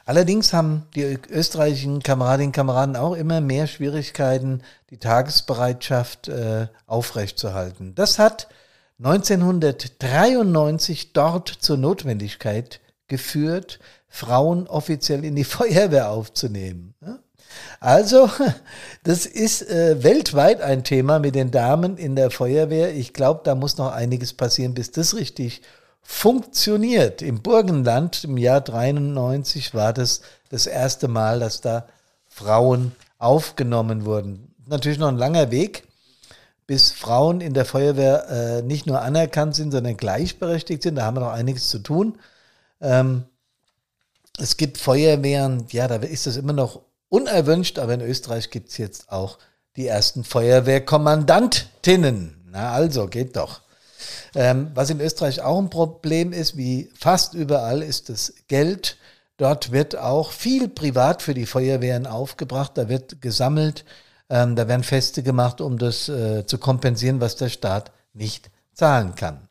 Allerdings 0.05 0.53
haben 0.53 0.87
die 0.95 1.19
österreichischen 1.29 2.05
Kameradinnen 2.05 2.51
und 2.51 2.55
Kameraden 2.55 2.95
auch 2.95 3.15
immer 3.15 3.41
mehr 3.41 3.67
Schwierigkeiten, 3.67 4.63
die 4.91 4.99
Tagesbereitschaft 4.99 6.29
äh, 6.29 6.69
aufrechtzuerhalten. 6.87 7.97
Das 7.97 8.21
hat 8.21 8.47
1993 8.99 11.13
dort 11.13 11.49
zur 11.49 11.77
Notwendigkeit 11.77 12.81
geführt, 13.09 13.81
Frauen 14.09 14.69
offiziell 14.69 15.25
in 15.25 15.35
die 15.35 15.43
Feuerwehr 15.45 16.11
aufzunehmen. 16.11 16.95
Also, 17.81 18.31
das 19.05 19.27
ist 19.27 19.69
äh, 19.69 20.03
weltweit 20.03 20.61
ein 20.61 20.85
Thema 20.85 21.19
mit 21.19 21.35
den 21.35 21.51
Damen 21.51 21.97
in 21.97 22.17
der 22.17 22.31
Feuerwehr. 22.31 22.95
Ich 22.95 23.13
glaube, 23.13 23.41
da 23.45 23.55
muss 23.55 23.79
noch 23.79 23.93
einiges 23.93 24.33
passieren, 24.33 24.75
bis 24.75 24.91
das 24.91 25.15
richtig 25.15 25.63
funktioniert. 26.03 27.23
Im 27.23 27.43
Burgenland 27.43 28.25
im 28.25 28.37
Jahr 28.37 28.61
93 28.61 29.75
war 29.75 29.93
das 29.93 30.21
das 30.51 30.67
erste 30.67 31.09
Mal, 31.09 31.41
dass 31.41 31.61
da 31.61 31.87
Frauen 32.29 32.93
aufgenommen 33.19 34.05
wurden. 34.05 34.55
Natürlich 34.67 34.99
noch 34.99 35.09
ein 35.09 35.17
langer 35.17 35.51
Weg, 35.51 35.85
bis 36.67 36.93
Frauen 36.93 37.41
in 37.41 37.55
der 37.55 37.65
Feuerwehr 37.65 38.29
äh, 38.29 38.63
nicht 38.63 38.87
nur 38.87 39.01
anerkannt 39.03 39.55
sind, 39.55 39.73
sondern 39.73 39.97
gleichberechtigt 39.97 40.83
sind. 40.83 40.97
Da 40.97 41.05
haben 41.05 41.17
wir 41.17 41.21
noch 41.21 41.33
einiges 41.33 41.69
zu 41.69 41.79
tun. 41.79 42.19
Ähm, 42.81 43.25
es 44.39 44.57
gibt 44.57 44.79
Feuerwehren, 44.79 45.67
ja, 45.71 45.89
da 45.89 45.97
ist 45.97 46.27
das 46.27 46.37
immer 46.37 46.53
noch 46.53 46.81
unerwünscht, 47.13 47.79
aber 47.79 47.95
in 47.95 48.01
Österreich 48.01 48.51
gibt 48.51 48.71
es 48.71 48.79
jetzt 48.79 49.13
auch 49.13 49.39
die 49.77 49.87
ersten 49.87 50.25
Feuerwehrkommandantinnen. 50.25 52.49
Na 52.51 52.73
also, 52.73 53.07
geht 53.07 53.37
doch. 53.37 53.61
Ähm, 54.35 54.71
was 54.75 54.91
in 54.91 55.01
Österreich 55.01 55.43
auch 55.43 55.59
ein 55.59 55.69
Problem 55.69 56.33
ist, 56.33 56.57
wie 56.57 56.91
fast 56.99 57.35
überall, 57.35 57.83
ist 57.83 58.09
das 58.09 58.33
Geld. 58.49 58.97
Dort 59.37 59.73
wird 59.73 59.97
auch 59.97 60.33
viel 60.33 60.69
privat 60.69 61.21
für 61.21 61.35
die 61.35 61.45
Feuerwehren 61.47 62.07
aufgebracht. 62.07 62.73
Da 62.75 62.89
wird 62.89 63.21
gesammelt, 63.21 63.85
ähm, 64.31 64.57
da 64.57 64.67
werden 64.67 64.83
Feste 64.83 65.23
gemacht, 65.23 65.61
um 65.61 65.77
das 65.79 66.09
äh, 66.09 66.47
zu 66.47 66.57
kompensieren, 66.57 67.21
was 67.21 67.37
der 67.37 67.51
Staat 67.51 67.93
nicht 68.15 68.51
zahlen 68.73 69.15
kann. 69.15 69.49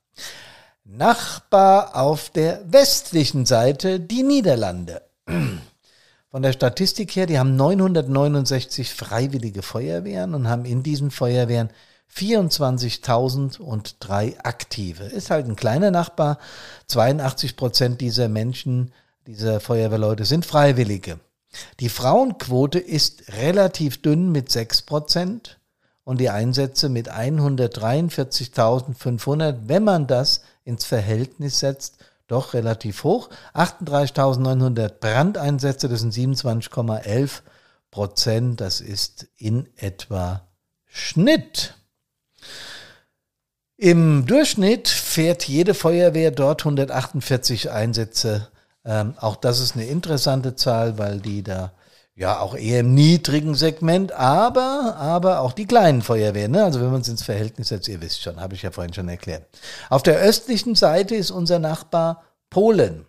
Nachbar 0.84 1.96
auf 1.96 2.32
der 2.32 2.62
westlichen 2.66 3.46
Seite 3.46 4.00
die 4.00 4.24
Niederlande. 4.24 5.04
Von 6.32 6.42
der 6.44 6.54
Statistik 6.54 7.18
her, 7.18 7.26
die 7.26 7.38
haben 7.38 7.58
969 7.58 8.94
freiwillige 8.94 9.62
Feuerwehren 9.62 10.34
und 10.34 10.48
haben 10.48 10.64
in 10.64 10.82
diesen 10.82 11.12
Feuerwehren 11.12 11.72
24.003 12.16 14.40
aktive. 14.42 15.04
Ist 15.04 15.30
halt 15.30 15.48
ein 15.48 15.58
kleiner 15.58 15.92
Nachbar. 15.92 16.38
82 16.88 17.58
Prozent 17.58 18.00
dieser 18.00 18.30
Menschen, 18.30 18.94
dieser 19.28 19.60
Feuerwehrleute 19.60 20.24
sind 20.24 20.46
Freiwillige. 20.46 21.20
Die 21.82 21.90
Frauenquote 21.90 22.80
ist 22.80 23.34
relativ 23.34 24.02
dünn 24.02 24.32
mit 24.32 24.50
6 24.50 24.84
Prozent 24.84 25.60
und 26.06 26.22
die 26.22 26.30
Einsätze 26.30 26.88
mit 26.88 27.12
143.500, 27.12 29.64
wenn 29.66 29.84
man 29.84 30.08
das 30.08 30.44
ins 30.64 30.86
Verhältnis 30.86 31.60
setzt, 31.60 31.98
doch 32.32 32.54
relativ 32.54 33.04
hoch. 33.04 33.30
38.900 33.54 34.90
Brandeinsätze, 35.00 35.90
das 35.90 36.00
sind 36.02 36.14
27,11 36.14 37.42
Prozent, 37.92 38.62
das 38.62 38.80
ist 38.82 39.28
in 39.38 39.68
etwa 39.76 40.48
Schnitt. 40.86 41.76
Im 43.78 44.26
Durchschnitt 44.26 44.88
fährt 44.88 45.48
jede 45.48 45.74
Feuerwehr 45.74 46.32
dort 46.32 46.62
148 46.62 47.72
Einsätze. 47.72 48.48
Ähm, 48.86 49.16
auch 49.18 49.36
das 49.36 49.60
ist 49.60 49.76
eine 49.76 49.86
interessante 49.86 50.56
Zahl, 50.56 50.98
weil 50.98 51.20
die 51.20 51.44
da 51.44 51.74
ja 52.22 52.40
auch 52.40 52.56
eher 52.56 52.82
im 52.82 52.94
niedrigen 52.94 53.56
Segment, 53.56 54.12
aber, 54.12 54.96
aber 54.98 55.40
auch 55.40 55.54
die 55.54 55.66
kleinen 55.66 56.04
Feuerwehren. 56.04 56.52
Ne? 56.52 56.64
Also 56.64 56.80
wenn 56.80 56.92
man 56.92 57.02
es 57.02 57.08
ins 57.08 57.24
Verhältnis 57.24 57.70
setzt, 57.70 57.88
ihr 57.88 58.00
wisst 58.00 58.22
schon, 58.22 58.40
habe 58.40 58.54
ich 58.54 58.62
ja 58.62 58.70
vorhin 58.70 58.94
schon 58.94 59.10
erklärt. 59.10 59.44
Auf 59.90 60.04
der 60.04 60.20
östlichen 60.20 60.76
Seite 60.76 61.16
ist 61.16 61.32
unser 61.32 61.58
Nachbar 61.58 62.24
Polen. 62.52 63.06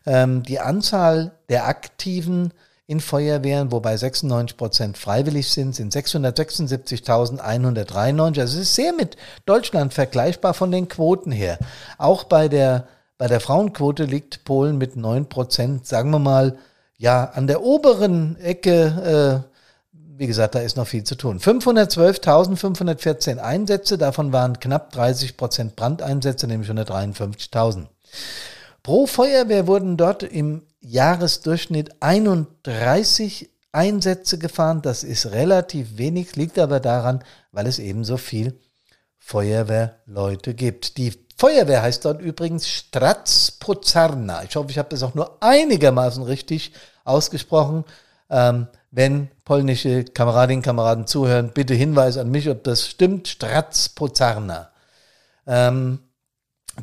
Ähm, 0.04 0.42
die 0.42 0.60
Anzahl 0.60 1.32
der 1.48 1.66
Aktiven 1.66 2.52
in 2.86 3.00
Feuerwehren, 3.00 3.72
wobei 3.72 3.96
96 3.96 4.58
Prozent 4.58 4.98
freiwillig 4.98 5.50
sind, 5.50 5.74
sind 5.74 5.94
676.193. 5.94 8.40
Also 8.40 8.42
es 8.42 8.54
ist 8.54 8.74
sehr 8.74 8.92
mit 8.92 9.16
Deutschland 9.46 9.94
vergleichbar 9.94 10.52
von 10.52 10.70
den 10.70 10.88
Quoten 10.88 11.32
her. 11.32 11.58
Auch 11.96 12.24
bei 12.24 12.48
der, 12.48 12.86
bei 13.16 13.26
der 13.26 13.40
Frauenquote 13.40 14.04
liegt 14.04 14.44
Polen 14.44 14.76
mit 14.76 14.96
9 14.96 15.30
Prozent, 15.30 15.86
sagen 15.86 16.10
wir 16.10 16.18
mal, 16.18 16.58
ja, 16.98 17.24
an 17.24 17.46
der 17.46 17.62
oberen 17.62 18.36
Ecke, 18.36 19.42
äh, 19.42 19.48
wie 20.16 20.26
gesagt, 20.26 20.54
da 20.54 20.60
ist 20.60 20.76
noch 20.76 20.86
viel 20.86 21.04
zu 21.04 21.16
tun. 21.16 21.40
512.514 21.40 23.38
Einsätze, 23.38 23.96
davon 23.98 24.32
waren 24.32 24.60
knapp 24.60 24.92
30 24.92 25.38
Prozent 25.38 25.74
Brandeinsätze, 25.74 26.46
nämlich 26.46 26.70
153.000. 26.70 27.86
Pro 28.82 29.06
Feuerwehr 29.06 29.66
wurden 29.66 29.96
dort 29.96 30.22
im 30.22 30.62
Jahresdurchschnitt 30.84 31.96
31 32.00 33.50
Einsätze 33.72 34.38
gefahren. 34.38 34.82
Das 34.82 35.02
ist 35.02 35.26
relativ 35.26 35.98
wenig, 35.98 36.36
liegt 36.36 36.58
aber 36.58 36.80
daran, 36.80 37.24
weil 37.52 37.66
es 37.66 37.78
eben 37.78 38.04
so 38.04 38.16
viel 38.16 38.58
Feuerwehrleute 39.18 40.54
gibt. 40.54 40.96
Die 40.98 41.12
Feuerwehr 41.36 41.82
heißt 41.82 42.04
dort 42.04 42.20
übrigens 42.20 42.68
Stratspozarna. 42.68 44.44
Ich 44.44 44.54
hoffe, 44.54 44.70
ich 44.70 44.78
habe 44.78 44.90
das 44.90 45.02
auch 45.02 45.14
nur 45.14 45.42
einigermaßen 45.42 46.22
richtig 46.22 46.72
ausgesprochen. 47.04 47.84
Ähm, 48.30 48.68
wenn 48.90 49.28
polnische 49.44 50.04
Kameradinnen 50.04 50.60
und 50.60 50.64
Kameraden 50.64 51.06
zuhören, 51.06 51.50
bitte 51.52 51.74
Hinweis 51.74 52.16
an 52.16 52.30
mich, 52.30 52.48
ob 52.48 52.62
das 52.64 52.86
stimmt. 52.86 53.26
Stratspozarna. 53.28 54.70
Ähm, 55.46 55.98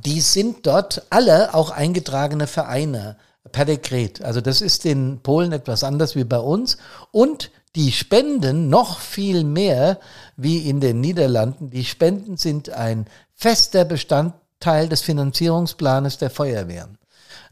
die 0.06 0.22
sind 0.22 0.66
dort 0.68 1.04
alle 1.10 1.54
auch 1.54 1.72
eingetragene 1.72 2.48
Vereine 2.48 3.18
per 3.52 3.66
Dekret. 3.66 4.24
Also 4.24 4.42
das 4.42 4.62
ist 4.62 4.86
in 4.86 5.20
Polen 5.22 5.52
etwas 5.52 5.84
anders 5.84 6.16
wie 6.16 6.24
bei 6.24 6.40
uns. 6.40 6.78
Und 7.12 7.52
die 7.76 7.92
Spenden 7.92 8.70
noch 8.70 9.00
viel 9.00 9.44
mehr 9.44 10.00
wie 10.36 10.70
in 10.70 10.82
den 10.82 11.00
Niederlanden. 11.00 11.70
Die 11.70 11.86
Spenden 11.86 12.38
sind 12.38 12.70
ein 12.70 13.06
fester 13.34 13.86
Bestandteil 13.86 14.90
des 14.90 15.02
Finanzierungsplanes 15.02 16.18
der 16.18 16.30
Feuerwehren. 16.30 16.98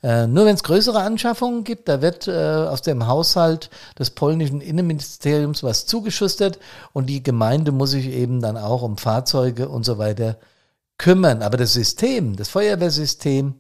Äh, 0.02 0.28
nur 0.28 0.46
wenn 0.46 0.56
es 0.56 0.64
größere 0.64 1.00
Anschaffungen 1.00 1.64
gibt, 1.64 1.90
da 1.90 2.02
wird 2.02 2.28
äh, 2.28 2.32
aus 2.32 2.82
dem 2.82 3.08
Haushalt 3.08 3.70
des 3.98 4.12
polnischen 4.12 4.62
Innenministeriums 4.62 5.64
was 5.64 5.86
zugeschustert 5.86 6.60
und 6.94 7.08
die 7.08 7.22
Gemeinde 7.22 7.72
muss 7.72 7.92
sich 7.92 8.08
eben 8.08 8.42
dann 8.42 8.58
auch 8.58 8.82
um 8.82 8.98
Fahrzeuge 8.98 9.68
und 9.68 9.84
so 9.84 9.98
weiter 9.98 10.38
kümmern. 10.98 11.42
Aber 11.42 11.58
das 11.58 11.74
System, 11.74 12.38
das 12.38 12.50
Feuerwehrsystem, 12.50 13.56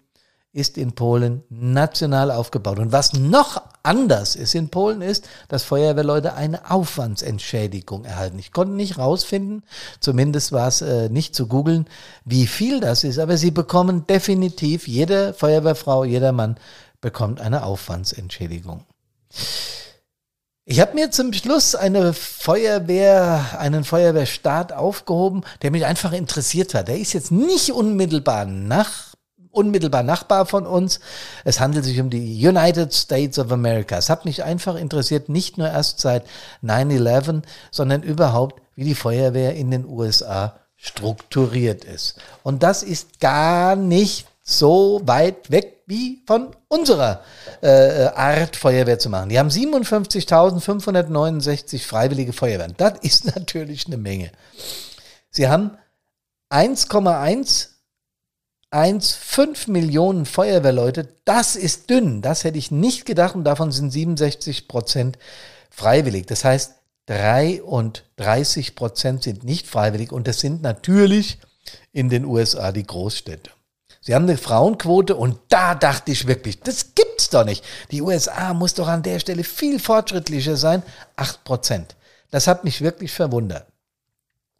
ist 0.51 0.77
in 0.77 0.93
Polen 0.93 1.43
national 1.49 2.31
aufgebaut. 2.31 2.79
Und 2.79 2.91
was 2.91 3.13
noch 3.13 3.61
anders 3.83 4.35
ist 4.35 4.55
in 4.55 4.69
Polen 4.69 5.01
ist, 5.01 5.27
dass 5.47 5.63
Feuerwehrleute 5.63 6.33
eine 6.33 6.71
Aufwandsentschädigung 6.71 8.03
erhalten. 8.05 8.39
Ich 8.39 8.51
konnte 8.51 8.73
nicht 8.73 8.97
rausfinden, 8.97 9.63
zumindest 9.99 10.51
war 10.51 10.67
es 10.67 10.81
äh, 10.81 11.09
nicht 11.09 11.35
zu 11.35 11.47
googeln, 11.47 11.85
wie 12.25 12.47
viel 12.47 12.79
das 12.79 13.03
ist, 13.03 13.19
aber 13.19 13.37
sie 13.37 13.51
bekommen 13.51 14.07
definitiv, 14.07 14.87
jede 14.87 15.33
Feuerwehrfrau, 15.33 16.03
jeder 16.03 16.31
Mann 16.31 16.57
bekommt 16.99 17.39
eine 17.39 17.63
Aufwandsentschädigung. 17.63 18.85
Ich 20.65 20.79
habe 20.79 20.93
mir 20.93 21.09
zum 21.09 21.33
Schluss 21.33 21.73
eine 21.73 22.13
Feuerwehr, 22.13 23.57
einen 23.57 23.83
Feuerwehrstaat 23.83 24.71
aufgehoben, 24.71 25.41
der 25.61 25.71
mich 25.71 25.85
einfach 25.85 26.11
interessiert 26.11 26.75
hat. 26.75 26.89
Der 26.89 26.99
ist 26.99 27.13
jetzt 27.13 27.31
nicht 27.31 27.71
unmittelbar 27.71 28.45
nach 28.45 29.08
unmittelbar 29.51 30.03
Nachbar 30.03 30.45
von 30.45 30.65
uns. 30.65 30.99
Es 31.43 31.59
handelt 31.59 31.83
sich 31.85 31.99
um 31.99 32.09
die 32.09 32.47
United 32.47 32.93
States 32.93 33.37
of 33.39 33.51
America. 33.51 33.97
Es 33.97 34.09
hat 34.09 34.25
mich 34.25 34.43
einfach 34.43 34.75
interessiert, 34.75 35.29
nicht 35.29 35.57
nur 35.57 35.69
erst 35.69 35.99
seit 35.99 36.23
9-11, 36.63 37.41
sondern 37.71 38.03
überhaupt, 38.03 38.61
wie 38.75 38.83
die 38.83 38.95
Feuerwehr 38.95 39.55
in 39.55 39.71
den 39.71 39.85
USA 39.85 40.59
strukturiert 40.75 41.83
ist. 41.83 42.15
Und 42.43 42.63
das 42.63 42.83
ist 42.83 43.19
gar 43.19 43.75
nicht 43.75 44.27
so 44.41 45.01
weit 45.03 45.51
weg 45.51 45.83
wie 45.85 46.23
von 46.25 46.55
unserer 46.67 47.23
äh, 47.61 48.05
Art 48.15 48.55
Feuerwehr 48.55 48.97
zu 48.99 49.09
machen. 49.09 49.27
Die 49.29 49.39
haben 49.39 49.49
57.569 49.49 51.83
freiwillige 51.83 52.31
Feuerwehren. 52.31 52.75
Das 52.77 52.93
ist 53.01 53.25
natürlich 53.35 53.87
eine 53.87 53.97
Menge. 53.97 54.31
Sie 55.29 55.49
haben 55.49 55.77
1,1 56.51 57.78
1,5 58.71 59.71
Millionen 59.71 60.25
Feuerwehrleute, 60.25 61.07
das 61.25 61.55
ist 61.55 61.89
dünn. 61.89 62.21
Das 62.21 62.43
hätte 62.43 62.57
ich 62.57 62.69
nicht 62.69 63.05
gedacht 63.05 63.35
und 63.35 63.43
davon 63.43 63.71
sind 63.71 63.91
67 63.91 64.67
Prozent 64.67 65.17
freiwillig. 65.71 66.27
Das 66.27 66.45
heißt, 66.45 66.75
33 67.07 68.75
Prozent 68.75 69.23
sind 69.23 69.43
nicht 69.43 69.65
freiwillig 69.65 70.11
und 70.11 70.27
das 70.27 70.39
sind 70.39 70.61
natürlich 70.61 71.39
in 71.91 72.09
den 72.09 72.25
USA 72.25 72.71
die 72.71 72.85
Großstädte. 72.85 73.49
Sie 74.01 74.13
haben 74.13 74.23
eine 74.23 74.37
Frauenquote 74.37 75.15
und 75.15 75.39
da 75.49 75.75
dachte 75.75 76.11
ich 76.11 76.27
wirklich, 76.27 76.59
das 76.59 76.93
gibt's 76.93 77.29
doch 77.29 77.43
nicht. 77.43 77.63
Die 77.91 78.01
USA 78.01 78.53
muss 78.53 78.75
doch 78.75 78.87
an 78.87 79.03
der 79.03 79.19
Stelle 79.19 79.43
viel 79.43 79.79
fortschrittlicher 79.79 80.55
sein. 80.55 80.83
8 81.15 81.43
Prozent. 81.43 81.95
Das 82.31 82.47
hat 82.47 82.63
mich 82.63 82.81
wirklich 82.81 83.11
verwundert. 83.11 83.65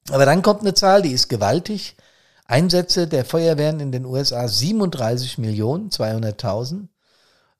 Aber 0.09 0.25
dann 0.25 0.41
kommt 0.41 0.61
eine 0.61 0.73
Zahl, 0.73 1.03
die 1.03 1.11
ist 1.11 1.29
gewaltig. 1.29 1.95
Einsätze 2.49 3.07
der 3.07 3.25
Feuerwehren 3.25 3.79
in 3.79 3.91
den 3.91 4.05
USA 4.05 4.47
37 4.47 5.37
Millionen 5.37 5.89
200.000. 5.89 6.87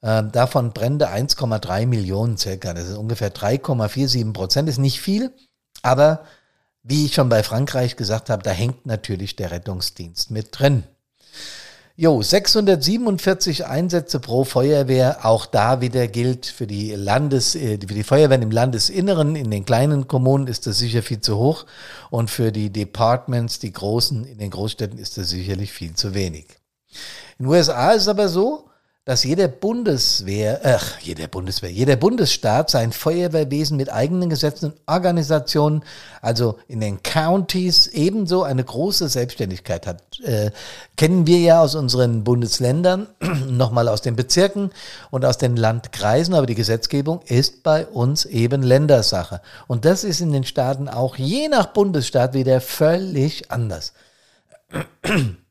Ähm, 0.02 0.32
davon 0.32 0.74
Brände 0.74 1.10
1,3 1.10 1.86
Millionen 1.86 2.38
circa. 2.38 2.74
Das 2.74 2.90
ist 2.90 2.98
ungefähr 2.98 3.32
3,47 3.32 4.34
Prozent. 4.34 4.68
Ist 4.68 4.80
nicht 4.80 5.00
viel, 5.00 5.32
aber 5.84 6.24
wie 6.82 7.06
ich 7.06 7.14
schon 7.14 7.30
bei 7.30 7.44
Frankreich 7.44 7.98
gesagt 7.98 8.32
habe, 8.32 8.42
da 8.42 8.50
hängt 8.50 8.88
natürlich 8.88 9.36
der 9.36 9.52
Rettungsdienst 9.52 10.32
mit 10.32 10.58
drin. 10.58 10.86
Jo, 12.02 12.22
647 12.22 13.66
Einsätze 13.66 14.22
pro 14.22 14.46
Feuerwehr. 14.46 15.26
Auch 15.26 15.46
da 15.46 15.82
wieder 15.82 16.08
gilt 16.08 16.46
für 16.46 16.66
die 16.66 16.92
Landes, 16.96 17.56
äh, 17.56 17.78
für 17.78 17.94
die 17.94 18.04
Feuerwehren 18.04 18.42
im 18.42 18.52
Landesinneren. 18.52 19.36
In 19.36 19.52
den 19.52 19.66
kleinen 19.66 20.08
Kommunen 20.08 20.48
ist 20.48 20.66
das 20.66 20.78
sicher 20.78 21.04
viel 21.04 21.20
zu 21.20 21.36
hoch. 21.36 21.66
Und 22.10 22.30
für 22.30 22.54
die 22.54 22.70
Departments, 22.70 23.60
die 23.60 23.74
großen, 23.74 24.24
in 24.24 24.38
den 24.38 24.50
Großstädten 24.50 24.98
ist 24.98 25.18
das 25.18 25.28
sicherlich 25.28 25.74
viel 25.74 25.94
zu 25.94 26.14
wenig. 26.14 26.46
In 27.38 27.44
den 27.44 27.48
USA 27.48 27.92
ist 27.92 28.04
es 28.04 28.08
aber 28.08 28.30
so, 28.30 28.69
dass 29.06 29.24
jeder 29.24 29.48
Bundeswehr, 29.48 30.62
ach, 30.64 31.00
jeder 31.00 31.28
Bundeswehr, 31.28 31.72
jeder 31.72 31.96
Bundesstaat 31.96 32.70
sein 32.70 32.92
Feuerwehrwesen 32.92 33.76
mit 33.76 33.92
eigenen 33.92 34.30
Gesetzen 34.30 34.66
und 34.66 34.76
Organisationen, 34.86 35.84
also 36.22 36.60
in 36.68 36.80
den 36.80 37.02
Counties, 37.02 37.88
ebenso 37.88 38.44
eine 38.44 38.64
große 38.64 39.10
Selbstständigkeit 39.10 39.88
hat. 39.88 40.20
Äh, 40.20 40.52
kennen 40.96 41.26
wir 41.26 41.40
ja 41.40 41.62
aus 41.62 41.74
unseren 41.74 42.24
Bundesländern, 42.24 43.08
nochmal 43.50 43.88
aus 43.88 44.02
den 44.02 44.16
Bezirken 44.16 44.70
und 45.10 45.26
aus 45.26 45.40
den 45.40 45.56
Landkreisen, 45.56 46.36
aber 46.36 46.46
die 46.46 46.56
Gesetzgebung 46.56 47.22
ist 47.26 47.64
bei 47.64 47.88
uns 47.88 48.26
eben 48.26 48.62
Ländersache. 48.62 49.42
Und 49.68 49.86
das 49.86 50.04
ist 50.04 50.22
in 50.22 50.34
den 50.34 50.44
Staaten 50.44 50.88
auch 50.88 51.16
je 51.16 51.48
nach 51.48 51.68
Bundesstaat 51.68 52.36
wieder 52.36 52.62
völlig 52.62 53.50
anders. 53.50 53.94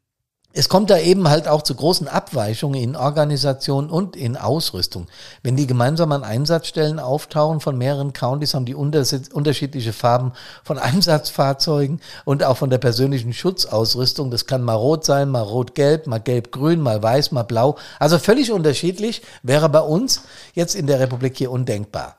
Es 0.59 0.69
kommt 0.69 0.91
da 0.91 0.99
eben 0.99 1.29
halt 1.29 1.47
auch 1.47 1.63
zu 1.63 1.73
großen 1.73 2.09
Abweichungen 2.09 2.83
in 2.83 2.97
Organisation 2.97 3.89
und 3.89 4.17
in 4.17 4.37
Ausrüstung. 4.37 5.07
Wenn 5.45 5.55
die 5.55 5.69
gemeinsam 5.69 6.11
an 6.11 6.25
Einsatzstellen 6.25 6.99
auftauchen 6.99 7.61
von 7.61 7.79
mehreren 7.79 8.13
Counties, 8.13 8.55
haben 8.55 8.65
die 8.65 8.75
unterschiedliche 8.75 9.93
Farben 9.93 10.33
von 10.65 10.77
Einsatzfahrzeugen 10.79 12.01
und 12.25 12.43
auch 12.43 12.57
von 12.57 12.71
der 12.71 12.79
persönlichen 12.79 13.33
Schutzausrüstung. 13.33 14.33
Das 14.33 14.47
kann 14.47 14.63
mal 14.63 14.75
rot 14.75 15.05
sein, 15.05 15.29
mal 15.29 15.43
rot-gelb, 15.43 16.09
mal 16.09 16.19
gelb-grün, 16.19 16.81
mal 16.81 17.01
weiß, 17.01 17.31
mal 17.31 17.45
blau. 17.45 17.77
Also 18.01 18.19
völlig 18.19 18.51
unterschiedlich 18.51 19.23
wäre 19.45 19.69
bei 19.69 19.79
uns 19.79 20.23
jetzt 20.55 20.75
in 20.75 20.89
der 20.89 20.99
Republik 20.99 21.37
hier 21.39 21.53
undenkbar. 21.53 22.17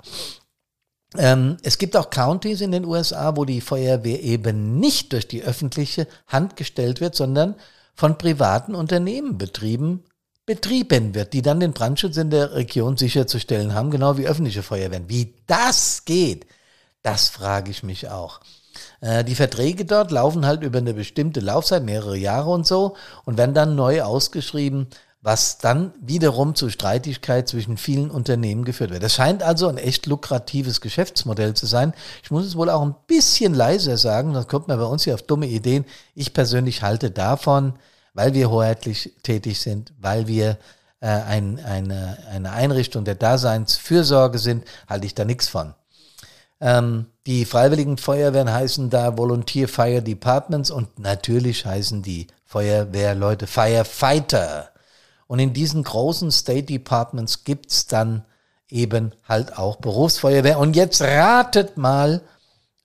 Ähm, 1.17 1.57
es 1.61 1.77
gibt 1.77 1.97
auch 1.97 2.09
Counties 2.09 2.61
in 2.61 2.71
den 2.71 2.85
USA, 2.85 3.35
wo 3.35 3.43
die 3.43 3.59
Feuerwehr 3.59 4.23
eben 4.23 4.79
nicht 4.79 5.11
durch 5.11 5.27
die 5.27 5.43
öffentliche 5.43 6.07
Hand 6.25 6.55
gestellt 6.55 7.01
wird, 7.01 7.15
sondern 7.15 7.55
von 7.99 8.17
privaten 8.17 8.75
Unternehmen 8.75 9.37
betrieben, 9.37 10.05
betrieben 10.45 11.15
wird, 11.15 11.33
die 11.33 11.41
dann 11.41 11.59
den 11.59 11.73
Brandschutz 11.73 12.15
in 12.15 12.29
der 12.29 12.53
Region 12.53 12.95
sicherzustellen 12.95 13.73
haben, 13.73 13.91
genau 13.91 14.17
wie 14.17 14.25
öffentliche 14.25 14.63
Feuerwehren. 14.63 15.09
Wie 15.09 15.35
das 15.47 16.05
geht, 16.05 16.45
das 17.01 17.27
frage 17.27 17.71
ich 17.71 17.83
mich 17.83 18.07
auch. 18.07 18.39
Äh, 19.01 19.25
die 19.25 19.35
Verträge 19.35 19.83
dort 19.83 20.11
laufen 20.11 20.45
halt 20.45 20.63
über 20.63 20.77
eine 20.77 20.93
bestimmte 20.93 21.41
Laufzeit, 21.41 21.83
mehrere 21.83 22.15
Jahre 22.15 22.51
und 22.51 22.65
so, 22.65 22.95
und 23.25 23.37
werden 23.37 23.53
dann 23.53 23.75
neu 23.75 24.01
ausgeschrieben, 24.01 24.87
was 25.21 25.57
dann 25.57 25.93
wiederum 25.99 26.55
zu 26.55 26.69
Streitigkeit 26.69 27.47
zwischen 27.49 27.77
vielen 27.77 28.09
Unternehmen 28.09 28.63
geführt 28.63 28.91
wird. 28.91 29.03
Das 29.03 29.13
scheint 29.13 29.43
also 29.43 29.67
ein 29.67 29.77
echt 29.77 30.05
lukratives 30.05 30.79
Geschäftsmodell 30.79 31.55
zu 31.55 31.65
sein. 31.65 31.93
Ich 32.23 32.31
muss 32.31 32.45
es 32.45 32.55
wohl 32.55 32.69
auch 32.69 32.81
ein 32.81 32.95
bisschen 33.05 33.53
leiser 33.53 33.97
sagen, 33.97 34.33
sonst 34.33 34.47
kommt 34.47 34.69
man 34.69 34.79
bei 34.79 34.85
uns 34.85 35.03
hier 35.03 35.15
auf 35.15 35.21
dumme 35.21 35.47
Ideen. 35.47 35.85
Ich 36.15 36.33
persönlich 36.33 36.83
halte 36.83 37.11
davon, 37.11 37.73
weil 38.13 38.33
wir 38.33 38.49
hoheitlich 38.49 39.13
tätig 39.23 39.59
sind, 39.59 39.93
weil 39.99 40.27
wir 40.27 40.57
äh, 41.01 41.07
ein, 41.07 41.59
eine, 41.65 42.17
eine 42.31 42.51
Einrichtung 42.51 43.03
der 43.03 43.15
Daseinsfürsorge 43.15 44.39
sind, 44.39 44.63
halte 44.87 45.05
ich 45.05 45.15
da 45.15 45.25
nichts 45.25 45.49
von. 45.49 45.73
Ähm, 46.61 47.07
die 47.27 47.43
Freiwilligen 47.43 47.97
Feuerwehren 47.97 48.51
heißen 48.51 48.89
da 48.89 49.17
Volunteer 49.17 49.67
Fire 49.67 50.01
Departments 50.01 50.71
und 50.71 50.97
natürlich 50.97 51.65
heißen 51.65 52.01
die 52.03 52.27
Feuerwehrleute 52.45 53.47
Firefighter. 53.47 54.69
Und 55.29 55.37
in 55.37 55.53
diesen 55.53 55.83
großen 55.83 56.31
State 56.31 56.63
Departments 56.63 57.43
gibt's 57.43 57.85
dann 57.85 58.25
eben 58.67 59.13
halt 59.27 59.59
auch 59.59 59.75
Berufsfeuerwehr. 59.75 60.57
Und 60.57 60.75
jetzt 60.75 61.03
ratet 61.03 61.77
mal, 61.77 62.23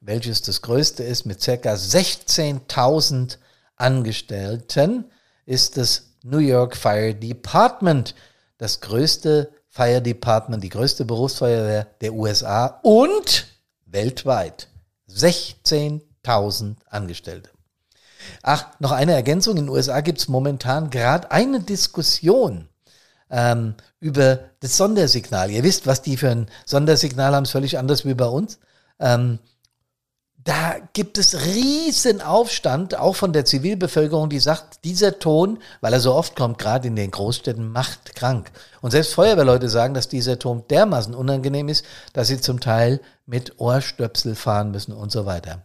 welches 0.03 0.43
das 0.43 0.61
größte 0.61 1.03
ist, 1.03 1.25
mit 1.25 1.41
circa 1.41 1.73
16.000 1.73 3.39
Angestellten, 3.77 5.07
ist 5.47 5.79
das 5.79 6.11
New 6.23 6.37
York 6.37 6.77
Fire 6.77 7.15
Department, 7.15 8.15
das 8.59 8.83
größte 8.83 9.51
Fire 9.71 10.03
Department, 10.03 10.63
die 10.63 10.69
größte 10.69 11.07
Berufsfeuerwehr 11.07 11.87
der 12.03 12.13
USA 12.13 12.79
und 12.83 13.47
weltweit. 13.87 14.69
16.000 15.09 16.77
Angestellte. 16.91 17.54
Ach, 18.43 18.67
noch 18.79 18.93
eine 18.93 19.13
Ergänzung. 19.13 19.57
In 19.57 19.67
den 19.67 19.75
USA 19.75 20.01
gibt 20.01 20.19
es 20.19 20.29
momentan 20.29 20.91
gerade 20.91 21.31
eine 21.31 21.61
Diskussion 21.61 22.69
ähm, 23.31 23.75
über 24.01 24.41
das 24.61 24.77
Sondersignal. 24.77 25.51
Ihr 25.51 25.63
wisst, 25.63 25.87
was 25.87 26.03
die 26.03 26.17
für 26.17 26.31
ein 26.31 26.49
Sondersignal 26.65 27.35
haben, 27.35 27.45
ist 27.45 27.51
völlig 27.51 27.79
anders 27.79 28.05
wie 28.05 28.15
bei 28.15 28.27
uns. 28.27 28.59
Ähm, 29.01 29.39
da 30.45 30.77
gibt 30.93 31.17
es 31.17 31.47
riesen 31.47 32.21
Aufstand, 32.21 32.99
auch 32.99 33.17
von 33.17 33.33
der 33.33 33.47
Zivilbevölkerung, 33.47 34.29
die 34.29 34.41
sagt, 34.41 34.85
dieser 34.85 35.19
Ton, 35.19 35.59
weil 35.81 35.95
er 35.95 36.01
so 36.01 36.15
oft 36.15 36.37
kommt, 36.37 36.59
gerade 36.59 36.87
in 36.87 36.97
den 36.97 37.11
Großstädten, 37.11 37.73
macht 37.73 38.15
krank. 38.15 38.51
Und 38.83 38.91
selbst 38.91 39.15
Feuerwehrleute 39.15 39.71
sagen, 39.71 39.95
dass 39.95 40.09
dieser 40.09 40.39
Ton 40.39 40.65
dermaßen 40.69 41.15
unangenehm 41.15 41.71
ist, 41.71 41.87
dass 42.13 42.29
sie 42.29 42.41
zum 42.41 42.61
Teil 42.61 43.01
mit 43.25 43.59
Ohrstöpsel 43.59 44.35
fahren 44.35 44.71
müssen 44.71 44.93
und 44.93 45.11
so 45.11 45.25
weiter. 45.25 45.63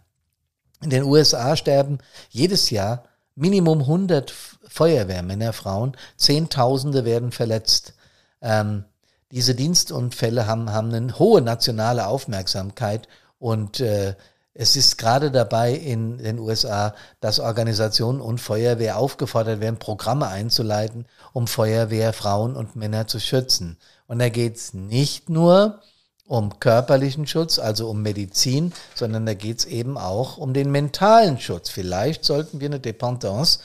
In 0.82 0.90
den 0.90 1.04
USA 1.04 1.56
sterben 1.56 2.00
jedes 2.30 2.70
Jahr 2.70 3.04
Minimum 3.36 3.82
100 3.82 4.34
Feuerwehrmänner, 4.68 5.54
Frauen, 5.54 5.96
Zehntausende 6.18 7.06
werden 7.06 7.32
verletzt. 7.32 7.94
Ähm, 8.42 8.86
diese 9.32 9.56
Dienstunfälle 9.56 10.48
haben, 10.48 10.72
haben 10.72 10.94
eine 10.94 11.20
hohe 11.20 11.42
nationale 11.42 12.08
Aufmerksamkeit 12.08 13.08
und 13.38 13.80
äh, 13.80 14.16
es 14.54 14.76
ist 14.76 14.98
gerade 14.98 15.32
dabei 15.32 15.74
in 15.74 16.18
den 16.18 16.40
USA, 16.40 16.94
dass 17.22 17.40
Organisationen 17.40 18.20
und 18.20 18.42
Feuerwehr 18.42 18.98
aufgefordert 18.98 19.62
werden, 19.62 19.80
Programme 19.80 20.28
einzuleiten, 20.28 21.06
um 21.32 21.48
Feuerwehr, 21.48 22.12
Frauen 22.12 22.58
und 22.58 22.76
Männer 22.76 23.08
zu 23.08 23.20
schützen. 23.20 23.78
Und 24.08 24.20
da 24.20 24.28
geht 24.28 24.58
es 24.58 24.74
nicht 24.74 25.30
nur 25.30 25.82
um 26.30 26.60
körperlichen 26.60 27.26
Schutz, 27.26 27.58
also 27.58 27.90
um 27.90 28.04
Medizin, 28.04 28.72
sondern 28.94 29.26
da 29.26 29.34
geht 29.34 29.60
es 29.60 29.66
eben 29.66 29.98
auch 29.98 30.38
um 30.38 30.54
den 30.54 30.70
mentalen 30.70 31.40
Schutz. 31.40 31.70
Vielleicht 31.70 32.24
sollten 32.24 32.62
wir 32.62 32.68
eine 32.68 32.80
Dependance 32.80 33.60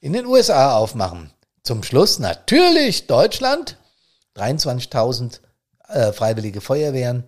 in 0.00 0.14
den 0.14 0.26
USA 0.26 0.74
aufmachen. 0.74 1.30
Zum 1.62 1.84
Schluss 1.84 2.18
natürlich 2.18 3.06
Deutschland, 3.06 3.76
23.000 4.34 5.38
äh, 5.86 6.12
freiwillige 6.12 6.60
Feuerwehren. 6.60 7.22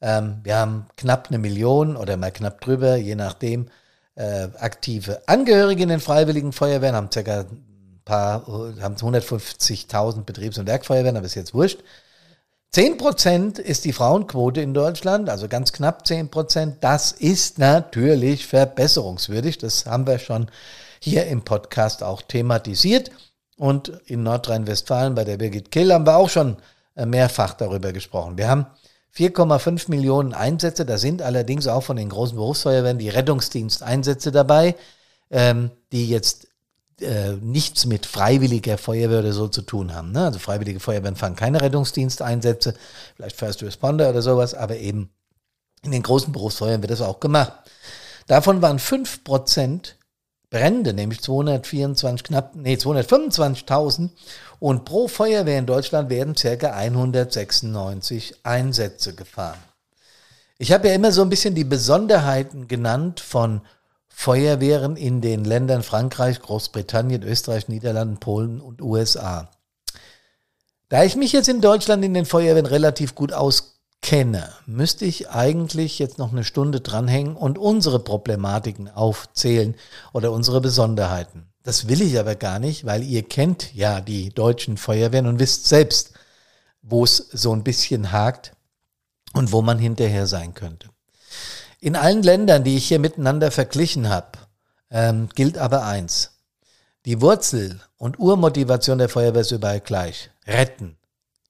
Ähm, 0.00 0.40
wir 0.42 0.56
haben 0.56 0.86
knapp 0.96 1.28
eine 1.28 1.38
Million 1.38 1.96
oder 1.96 2.16
mal 2.16 2.32
knapp 2.32 2.60
drüber, 2.62 2.96
je 2.96 3.14
nachdem, 3.14 3.68
äh, 4.16 4.48
aktive 4.58 5.22
Angehörige 5.28 5.84
in 5.84 5.88
den 5.88 6.00
freiwilligen 6.00 6.52
Feuerwehren, 6.52 6.96
haben 6.96 7.10
ca. 7.10 7.20
ein 7.20 8.00
paar, 8.04 8.44
haben 8.80 8.96
150.000 8.96 10.24
Betriebs- 10.24 10.58
und 10.58 10.66
Werkfeuerwehren, 10.66 11.16
aber 11.16 11.26
ist 11.26 11.36
jetzt 11.36 11.54
wurscht. 11.54 11.78
10 12.74 12.96
Prozent 12.96 13.58
ist 13.58 13.84
die 13.84 13.92
Frauenquote 13.92 14.62
in 14.62 14.72
Deutschland, 14.72 15.28
also 15.28 15.46
ganz 15.46 15.74
knapp 15.74 16.06
10 16.06 16.30
Prozent. 16.30 16.78
Das 16.80 17.12
ist 17.12 17.58
natürlich 17.58 18.46
verbesserungswürdig. 18.46 19.58
Das 19.58 19.84
haben 19.84 20.06
wir 20.06 20.18
schon 20.18 20.46
hier 20.98 21.26
im 21.26 21.42
Podcast 21.42 22.02
auch 22.02 22.22
thematisiert. 22.22 23.10
Und 23.58 23.88
in 24.06 24.22
Nordrhein-Westfalen 24.22 25.14
bei 25.14 25.24
der 25.24 25.36
Birgit 25.36 25.70
Kehl 25.70 25.92
haben 25.92 26.06
wir 26.06 26.16
auch 26.16 26.30
schon 26.30 26.56
äh, 26.96 27.04
mehrfach 27.04 27.52
darüber 27.52 27.92
gesprochen. 27.92 28.38
Wir 28.38 28.48
haben 28.48 28.64
4,5 29.14 29.90
Millionen 29.90 30.32
Einsätze. 30.32 30.86
Da 30.86 30.96
sind 30.96 31.20
allerdings 31.20 31.68
auch 31.68 31.82
von 31.82 31.98
den 31.98 32.08
großen 32.08 32.36
Berufsfeuerwehren 32.36 32.96
die 32.96 33.10
Rettungsdiensteinsätze 33.10 34.32
dabei, 34.32 34.76
ähm, 35.30 35.72
die 35.92 36.08
jetzt 36.08 36.48
äh, 37.00 37.32
nichts 37.40 37.86
mit 37.86 38.06
freiwilliger 38.06 38.78
Feuerwehr 38.78 39.20
oder 39.20 39.32
so 39.32 39.48
zu 39.48 39.62
tun 39.62 39.94
haben. 39.94 40.12
Ne? 40.12 40.26
Also 40.26 40.38
freiwillige 40.38 40.80
Feuerwehren 40.80 41.16
fahren 41.16 41.36
keine 41.36 41.60
Rettungsdiensteinsätze, 41.60 42.74
vielleicht 43.16 43.36
First 43.36 43.62
Responder 43.62 44.10
oder 44.10 44.22
sowas, 44.22 44.54
aber 44.54 44.76
eben 44.76 45.10
in 45.82 45.90
den 45.90 46.02
großen 46.02 46.32
Berufsfeuern 46.32 46.82
wird 46.82 46.92
das 46.92 47.00
auch 47.00 47.20
gemacht. 47.20 47.52
Davon 48.26 48.62
waren 48.62 48.78
5% 48.78 49.94
Brände, 50.50 50.92
nämlich 50.92 51.22
224 51.22 52.24
knapp, 52.24 52.54
nee, 52.54 52.74
225.000 52.74 54.10
und 54.60 54.84
pro 54.84 55.08
Feuerwehr 55.08 55.58
in 55.58 55.66
Deutschland 55.66 56.10
werden 56.10 56.34
ca. 56.34 56.72
196 56.72 58.34
Einsätze 58.44 59.14
gefahren. 59.14 59.58
Ich 60.58 60.70
habe 60.70 60.88
ja 60.88 60.94
immer 60.94 61.10
so 61.10 61.22
ein 61.22 61.30
bisschen 61.30 61.54
die 61.56 61.64
Besonderheiten 61.64 62.68
genannt 62.68 63.18
von 63.18 63.62
Feuerwehren 64.14 64.96
in 64.96 65.20
den 65.20 65.44
Ländern 65.44 65.82
Frankreich, 65.82 66.40
Großbritannien, 66.40 67.22
Österreich, 67.22 67.68
Niederlanden, 67.68 68.18
Polen 68.18 68.60
und 68.60 68.80
USA. 68.80 69.50
Da 70.88 71.02
ich 71.04 71.16
mich 71.16 71.32
jetzt 71.32 71.48
in 71.48 71.60
Deutschland 71.60 72.04
in 72.04 72.14
den 72.14 72.26
Feuerwehren 72.26 72.66
relativ 72.66 73.14
gut 73.14 73.32
auskenne, 73.32 74.52
müsste 74.66 75.06
ich 75.06 75.30
eigentlich 75.30 75.98
jetzt 75.98 76.18
noch 76.18 76.30
eine 76.30 76.44
Stunde 76.44 76.80
dranhängen 76.80 77.34
und 77.34 77.58
unsere 77.58 77.98
Problematiken 77.98 78.88
aufzählen 78.88 79.74
oder 80.12 80.30
unsere 80.30 80.60
Besonderheiten. 80.60 81.48
Das 81.62 81.88
will 81.88 82.02
ich 82.02 82.18
aber 82.18 82.34
gar 82.34 82.58
nicht, 82.58 82.84
weil 82.84 83.02
ihr 83.02 83.22
kennt 83.22 83.74
ja 83.74 84.00
die 84.00 84.30
deutschen 84.30 84.76
Feuerwehren 84.76 85.26
und 85.26 85.38
wisst 85.38 85.66
selbst, 85.66 86.12
wo 86.82 87.04
es 87.04 87.16
so 87.16 87.52
ein 87.54 87.64
bisschen 87.64 88.12
hakt 88.12 88.54
und 89.32 89.50
wo 89.50 89.62
man 89.62 89.78
hinterher 89.78 90.26
sein 90.26 90.54
könnte. 90.54 90.91
In 91.82 91.96
allen 91.96 92.22
Ländern, 92.22 92.62
die 92.62 92.76
ich 92.76 92.86
hier 92.86 93.00
miteinander 93.00 93.50
verglichen 93.50 94.08
habe, 94.08 94.38
ähm, 94.88 95.28
gilt 95.34 95.58
aber 95.58 95.84
eins. 95.84 96.38
Die 97.06 97.20
Wurzel 97.20 97.80
und 97.96 98.20
Urmotivation 98.20 98.98
der 98.98 99.08
Feuerwehr 99.08 99.40
ist 99.40 99.50
überall 99.50 99.80
gleich. 99.80 100.30
Retten, 100.46 100.96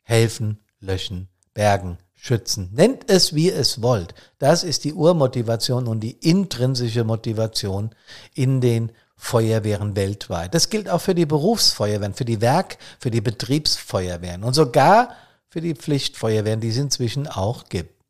helfen, 0.04 0.58
löschen, 0.80 1.28
bergen, 1.52 1.98
schützen. 2.14 2.70
Nennt 2.72 3.10
es, 3.10 3.34
wie 3.34 3.50
es 3.50 3.82
wollt. 3.82 4.14
Das 4.38 4.64
ist 4.64 4.84
die 4.84 4.94
Urmotivation 4.94 5.86
und 5.86 6.00
die 6.00 6.12
intrinsische 6.12 7.04
Motivation 7.04 7.90
in 8.32 8.62
den 8.62 8.90
Feuerwehren 9.16 9.96
weltweit. 9.96 10.54
Das 10.54 10.70
gilt 10.70 10.88
auch 10.88 11.02
für 11.02 11.14
die 11.14 11.26
Berufsfeuerwehren, 11.26 12.14
für 12.14 12.24
die 12.24 12.40
Werk, 12.40 12.78
für 12.98 13.10
die 13.10 13.20
Betriebsfeuerwehren 13.20 14.44
und 14.44 14.54
sogar 14.54 15.10
für 15.50 15.60
die 15.60 15.74
Pflichtfeuerwehren, 15.74 16.62
die 16.62 16.70
es 16.70 16.78
inzwischen 16.78 17.28
auch 17.28 17.66
gibt. 17.68 18.01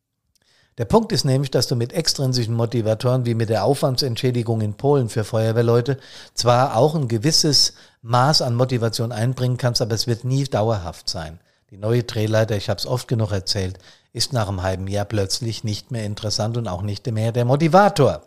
Der 0.79 0.85
Punkt 0.85 1.11
ist 1.11 1.23
nämlich, 1.23 1.51
dass 1.51 1.67
du 1.67 1.75
mit 1.75 1.93
extrinsischen 1.93 2.55
Motivatoren 2.55 3.25
wie 3.25 3.35
mit 3.35 3.49
der 3.49 3.63
Aufwandsentschädigung 3.63 4.61
in 4.61 4.73
Polen 4.73 5.07
für 5.07 5.23
Feuerwehrleute 5.23 5.99
zwar 6.33 6.75
auch 6.75 6.95
ein 6.95 7.07
gewisses 7.07 7.73
Maß 8.01 8.41
an 8.41 8.55
Motivation 8.55 9.11
einbringen 9.11 9.57
kannst, 9.57 9.81
aber 9.81 9.93
es 9.93 10.07
wird 10.07 10.23
nie 10.23 10.45
dauerhaft 10.45 11.09
sein. 11.09 11.39
Die 11.69 11.77
neue 11.77 12.03
Drehleiter, 12.03 12.55
ich 12.55 12.69
habe 12.69 12.79
es 12.79 12.87
oft 12.87 13.07
genug 13.07 13.31
erzählt, 13.31 13.77
ist 14.13 14.33
nach 14.33 14.47
einem 14.47 14.63
halben 14.63 14.87
Jahr 14.87 15.05
plötzlich 15.05 15.63
nicht 15.63 15.91
mehr 15.91 16.05
interessant 16.05 16.57
und 16.57 16.67
auch 16.67 16.81
nicht 16.81 17.05
mehr 17.11 17.31
der 17.31 17.45
Motivator. 17.45 18.23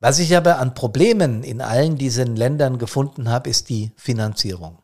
Was 0.00 0.18
ich 0.20 0.36
aber 0.36 0.58
an 0.58 0.74
Problemen 0.74 1.42
in 1.42 1.60
allen 1.60 1.98
diesen 1.98 2.36
Ländern 2.36 2.78
gefunden 2.78 3.28
habe, 3.28 3.50
ist 3.50 3.68
die 3.68 3.92
Finanzierung. 3.96 4.78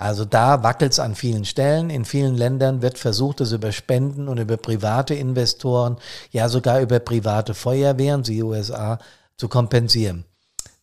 Also 0.00 0.24
da 0.24 0.62
wackelt 0.62 0.92
es 0.92 0.98
an 0.98 1.14
vielen 1.14 1.44
Stellen. 1.44 1.90
In 1.90 2.06
vielen 2.06 2.34
Ländern 2.34 2.80
wird 2.80 2.96
versucht, 2.96 3.42
es 3.42 3.52
über 3.52 3.70
Spenden 3.70 4.28
und 4.28 4.38
über 4.38 4.56
private 4.56 5.14
Investoren, 5.14 5.98
ja 6.30 6.48
sogar 6.48 6.80
über 6.80 7.00
private 7.00 7.52
Feuerwehren, 7.52 8.22
die 8.22 8.42
USA, 8.42 8.98
zu 9.36 9.48
kompensieren. 9.48 10.24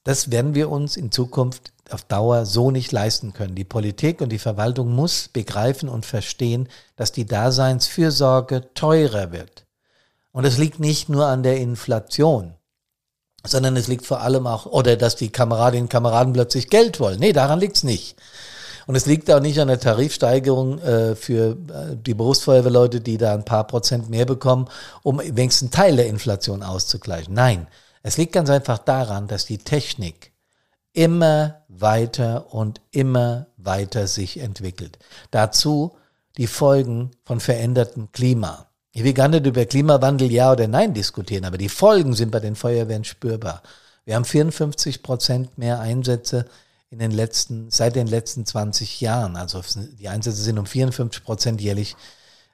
Das 0.04 0.30
werden 0.30 0.54
wir 0.54 0.70
uns 0.70 0.96
in 0.98 1.12
Zukunft 1.12 1.74
auf 1.90 2.04
Dauer 2.04 2.46
so 2.46 2.70
nicht 2.70 2.92
leisten 2.92 3.34
können. 3.34 3.56
Die 3.56 3.64
Politik 3.64 4.22
und 4.22 4.30
die 4.30 4.38
Verwaltung 4.38 4.94
muss 4.94 5.30
begreifen 5.30 5.90
und 5.90 6.06
verstehen, 6.06 6.70
dass 6.96 7.12
die 7.12 7.26
Daseinsfürsorge 7.26 8.72
teurer 8.76 9.32
wird. 9.32 9.66
Und 10.32 10.46
es 10.46 10.60
liegt 10.60 10.80
nicht 10.80 11.10
nur 11.10 11.26
an 11.26 11.42
der 11.42 11.58
Inflation, 11.58 12.54
sondern 13.44 13.78
es 13.78 13.88
liegt 13.88 14.06
vor 14.06 14.22
allem 14.22 14.46
auch, 14.46 14.68
oder 14.68 14.96
dass 14.96 15.16
die 15.16 15.32
Kameradinnen 15.32 15.86
und 15.86 15.90
Kameraden 15.90 16.34
plötzlich 16.34 16.70
Geld 16.70 17.00
wollen. 17.00 17.20
Nee, 17.20 17.34
daran 17.34 17.60
liegt's 17.60 17.82
nicht. 17.82 18.16
Und 18.88 18.95
es 18.95 19.06
liegt 19.06 19.30
auch 19.30 19.41
nicht 19.41 19.60
an 19.60 19.67
der 19.67 19.82
Tarifsteigerung 19.82 20.80
äh, 20.80 21.15
für 21.15 21.52
äh, 21.52 21.95
die 21.95 22.13
Berufsfeuerwehrleute, 22.13 23.02
die 23.02 23.17
da 23.17 23.34
ein 23.34 23.45
paar 23.45 23.67
Prozent 23.67 24.10
mehr 24.10 24.26
bekommen, 24.26 24.69
um 25.04 25.19
wenigstens 25.19 25.63
einen 25.63 25.71
Teil 25.71 25.95
der 25.97 26.08
Inflation 26.08 26.63
auszugleichen. 26.63 27.34
Nein, 27.34 27.67
es 28.02 28.17
liegt 28.17 28.32
ganz 28.32 28.50
einfach 28.50 28.78
daran, 28.78 29.28
dass 29.28 29.45
die 29.45 29.58
Technik 29.58 30.32
immer 30.93 31.65
weiter 31.67 32.54
und 32.54 32.80
immer 32.91 33.47
weiter 33.58 34.08
sich 34.08 34.39
entwickelt. 34.39 34.97
Dazu 35.32 35.97
die 36.38 36.47
Folgen 36.47 37.12
von 37.26 37.41
verändertem 37.41 38.12
Klima. 38.13 38.67
Ich 38.91 39.04
will 39.04 39.13
gar 39.13 39.28
nicht 39.28 39.45
über 39.45 39.65
Klimawandel 39.65 40.32
ja 40.32 40.54
oder 40.54 40.67
nein 40.67 40.93
diskutieren, 40.93 41.45
aber 41.45 41.58
die 41.58 41.69
Folgen 41.69 42.13
sind 42.13 42.32
bei 42.32 42.39
den 42.39 42.56
Feuerwehren 42.56 43.04
spürbar. 43.04 43.62
Wir 44.06 44.15
haben 44.15 44.26
54 44.26 45.04
Prozent 45.04 45.58
mehr 45.58 45.82
Einsätze 45.82 46.45
in 46.89 47.00
den 47.00 47.12
letzten, 47.12 47.69
seit 47.69 47.95
den 47.95 48.08
letzten 48.08 48.45
20 48.45 49.02
Jahren. 49.02 49.36
Also 49.36 49.62
die 50.00 50.08
Einsätze 50.08 50.41
sind 50.41 50.58
um 50.58 50.65
54 50.65 51.23
Prozent 51.23 51.62
jährlich 51.62 51.95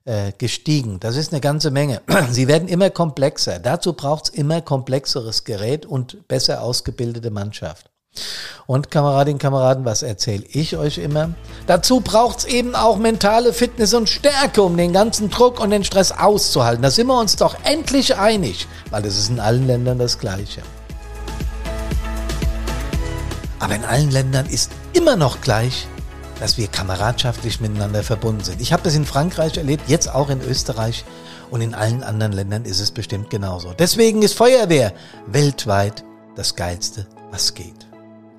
äh, 0.06 0.32
gestiegen. 0.38 1.00
Das 1.00 1.16
ist 1.16 1.32
eine 1.32 1.42
ganze 1.42 1.72
Menge. 1.72 2.02
Sie 2.30 2.48
werden 2.48 2.68
immer 2.68 2.90
komplexer. 2.90 3.60
Dazu 3.60 3.94
braucht 3.94 4.26
es 4.26 4.30
immer 4.32 4.62
komplexeres 4.62 5.44
Gerät 5.44 5.86
und 5.86 6.28
besser 6.28 6.62
ausgebildete 6.62 7.32
Mannschaft. 7.32 7.90
Und 8.68 8.92
Kameradinnen, 8.92 9.40
Kameraden, 9.40 9.86
was 9.86 10.04
erzähle 10.04 10.44
ich 10.48 10.78
euch 10.78 11.00
immer? 11.00 11.32
Dazu 11.66 12.00
braucht 12.00 12.40
es 12.40 12.46
eben 12.46 12.76
auch 12.76 12.98
mentale 12.98 13.54
Fitness 13.54 13.94
und 13.94 14.08
Stärke, 14.08 14.62
um 14.62 14.78
den 14.78 14.94
ganzen 14.94 15.30
Druck 15.30 15.60
und 15.60 15.72
den 15.72 15.84
Stress 15.84 16.12
auszuhalten. 16.12 16.84
Da 16.84 16.92
sind 16.92 17.08
wir 17.08 17.20
uns 17.20 17.36
doch 17.36 17.56
endlich 17.64 18.16
einig, 18.16 18.68
weil 18.92 19.02
das 19.02 19.18
ist 19.18 19.30
in 19.30 19.40
allen 19.40 19.66
Ländern 19.66 19.98
das 19.98 20.20
Gleiche. 20.20 20.62
Aber 23.64 23.76
in 23.76 23.86
allen 23.86 24.12
Ländern 24.12 24.46
ist 24.48 24.72
immer 24.92 25.16
noch 25.16 25.40
gleich, 25.40 25.88
dass 26.42 26.58
wir 26.58 26.68
kameradschaftlich 26.68 27.62
miteinander 27.62 28.04
verbunden 28.04 28.44
sind. 28.44 28.60
Ich 28.60 28.74
habe 28.74 28.84
das 28.84 28.94
in 28.94 29.06
Frankreich 29.06 29.56
erlebt, 29.56 29.88
jetzt 29.88 30.14
auch 30.14 30.30
in 30.30 30.42
Österreich 30.42 31.06
und 31.50 31.62
in 31.62 31.74
allen 31.74 32.04
anderen 32.04 32.34
Ländern 32.34 32.66
ist 32.66 32.82
es 32.82 32.92
bestimmt 32.92 33.30
genauso. 33.30 33.72
Deswegen 33.72 34.22
ist 34.22 34.34
Feuerwehr 34.34 34.92
weltweit 35.28 36.04
das 36.36 36.58
Geilste, 36.58 37.08
was 37.32 37.54
geht. 37.54 37.88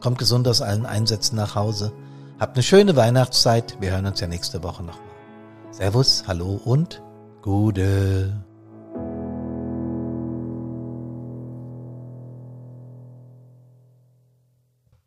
Kommt 0.01 0.19
gesund 0.19 0.47
aus 0.47 0.61
allen 0.61 0.85
Einsätzen 0.85 1.37
nach 1.37 1.55
Hause. 1.55 1.93
Habt 2.39 2.57
eine 2.57 2.63
schöne 2.63 2.95
Weihnachtszeit. 2.95 3.79
Wir 3.81 3.93
hören 3.93 4.05
uns 4.05 4.21
ja 4.21 4.27
nächste 4.27 4.63
Woche 4.63 4.83
nochmal. 4.83 5.09
Servus, 5.71 6.25
hallo 6.27 6.61
und 6.63 7.01
Gude. 7.41 8.44